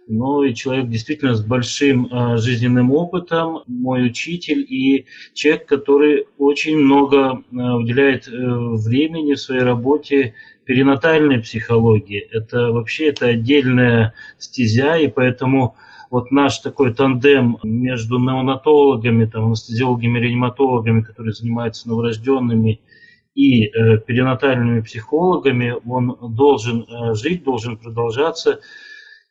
[0.06, 6.78] но и человек действительно с большим э, жизненным опытом, мой учитель и человек, который очень
[6.78, 12.20] много э, уделяет э, времени в своей работе перинатальной психологии.
[12.20, 15.74] Это вообще это отдельная стезя, и поэтому
[16.12, 22.80] вот наш такой тандем между неонатологами, там, анестезиологами, реаниматологами, которые занимаются новорожденными,
[23.36, 28.60] и э, перинатальными психологами, он должен э, жить, должен продолжаться.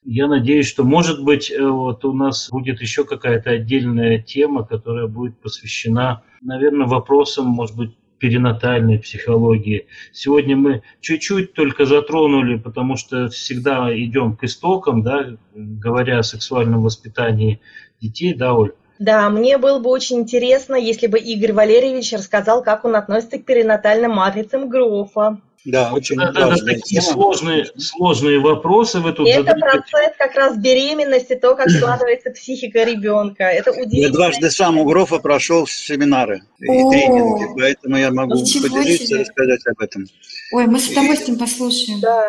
[0.04, 5.08] Я надеюсь, что, может быть, э, вот у нас будет еще какая-то отдельная тема, которая
[5.08, 9.88] будет посвящена, наверное, вопросам, может быть, перинатальной психологии.
[10.14, 16.84] Сегодня мы чуть-чуть только затронули, потому что всегда идем к истокам, да, говоря о сексуальном
[16.84, 17.60] воспитании
[18.00, 18.72] детей, да, Оль?
[19.00, 23.46] Да, мне было бы очень интересно, если бы Игорь Валерьевич рассказал, как он относится к
[23.46, 25.40] перинатальным матрицам Грофа.
[25.66, 29.62] Да, очень это, это такие сложные, сложные вопросы вы тут Это задаете.
[29.62, 33.46] процесс как раз беременности, то, как складывается психика ребенка.
[33.46, 34.06] Это удивительно.
[34.06, 39.20] Я дважды сам у Грофа прошел семинары и О, тренинги, поэтому я могу поделиться и
[39.22, 40.06] рассказать об этом.
[40.54, 42.00] Ой, мы с удовольствием послушаем.
[42.00, 42.24] Да.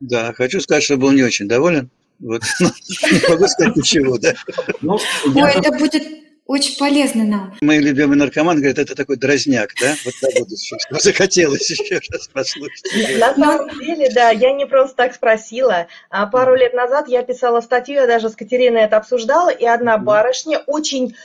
[0.00, 1.90] Да, хочу сказать, что был не очень доволен.
[2.22, 2.42] Вот.
[2.60, 4.34] Не могу сказать ничего, да.
[4.80, 4.98] Ну,
[5.34, 6.04] Ой, это будет
[6.46, 7.54] очень полезно нам.
[7.60, 9.94] Мои любимые наркоманы говорят, это такой дразняк, да?
[10.04, 13.18] Вот так вот захотелось еще раз послушать.
[13.18, 15.88] На самом деле, да, я не просто так спросила.
[16.10, 19.98] А пару лет назад я писала статью, я даже с Катериной это обсуждала, и одна
[19.98, 21.16] барышня очень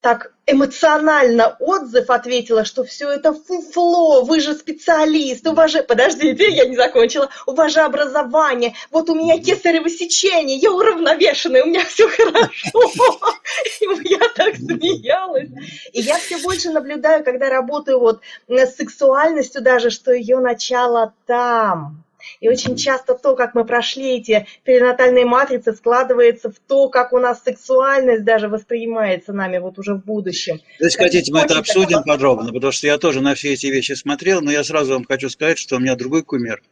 [0.00, 6.50] так эмоционально отзыв ответила, что все это фуфло, вы же специалист, у вас же, подождите,
[6.50, 11.66] я не закончила, у вас же образование, вот у меня кесарево сечение, я уравновешенная, у
[11.66, 12.90] меня все хорошо.
[14.04, 15.48] Я так смеялась.
[15.92, 22.02] И я все больше наблюдаю, когда работаю вот с сексуальностью даже, что ее начало там
[22.40, 27.18] и очень часто то, как мы прошли эти перинатальные матрицы, складывается в то, как у
[27.18, 30.60] нас сексуальность даже воспринимается нами вот уже в будущем.
[30.78, 32.14] Если хотите, мы это обсудим такого...
[32.14, 35.28] подробно, потому что я тоже на все эти вещи смотрел, но я сразу вам хочу
[35.28, 36.62] сказать, что у меня другой кумир.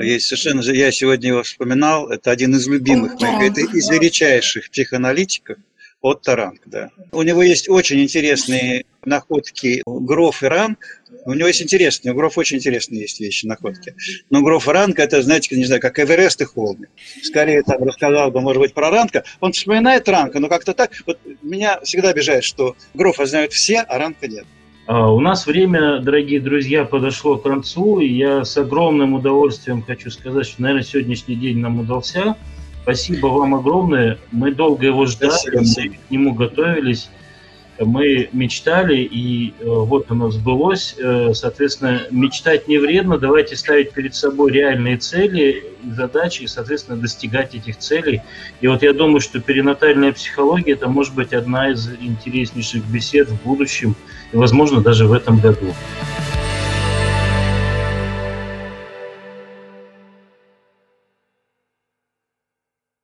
[0.00, 5.58] Есть совершенно я сегодня его вспоминал, это один из любимых моих, это из величайших психоаналитиков,
[6.02, 6.90] от Таранг, да.
[7.12, 10.78] У него есть очень интересные находки Гроф и Ранг.
[11.24, 13.94] У него есть интересные, у Гроф очень интересные есть вещи, находки.
[14.28, 16.90] Но Гроф и Ранг, это, знаете, не знаю, как Эверест и Холмик.
[17.22, 19.22] Скорее там рассказал бы, может быть, про Ранка.
[19.40, 20.90] Он вспоминает Ранка, но как-то так.
[21.06, 24.44] Вот меня всегда обижает, что Грофа знают все, а Ранка нет.
[24.86, 30.10] А, у нас время, дорогие друзья, подошло к концу, и я с огромным удовольствием хочу
[30.10, 32.36] сказать, что, наверное, сегодняшний день нам удался.
[32.82, 34.18] Спасибо вам огромное.
[34.32, 37.08] Мы долго его ждали, мы к нему готовились,
[37.78, 40.94] мы мечтали, и э, вот оно сбылось.
[40.98, 45.64] Э, соответственно, мечтать не вредно, давайте ставить перед собой реальные цели,
[45.96, 48.20] задачи, и, соответственно, достигать этих целей.
[48.60, 53.42] И вот я думаю, что перинатальная психология– это может быть одна из интереснейших бесед в
[53.42, 53.94] будущем,
[54.32, 55.72] и, возможно, даже в этом году.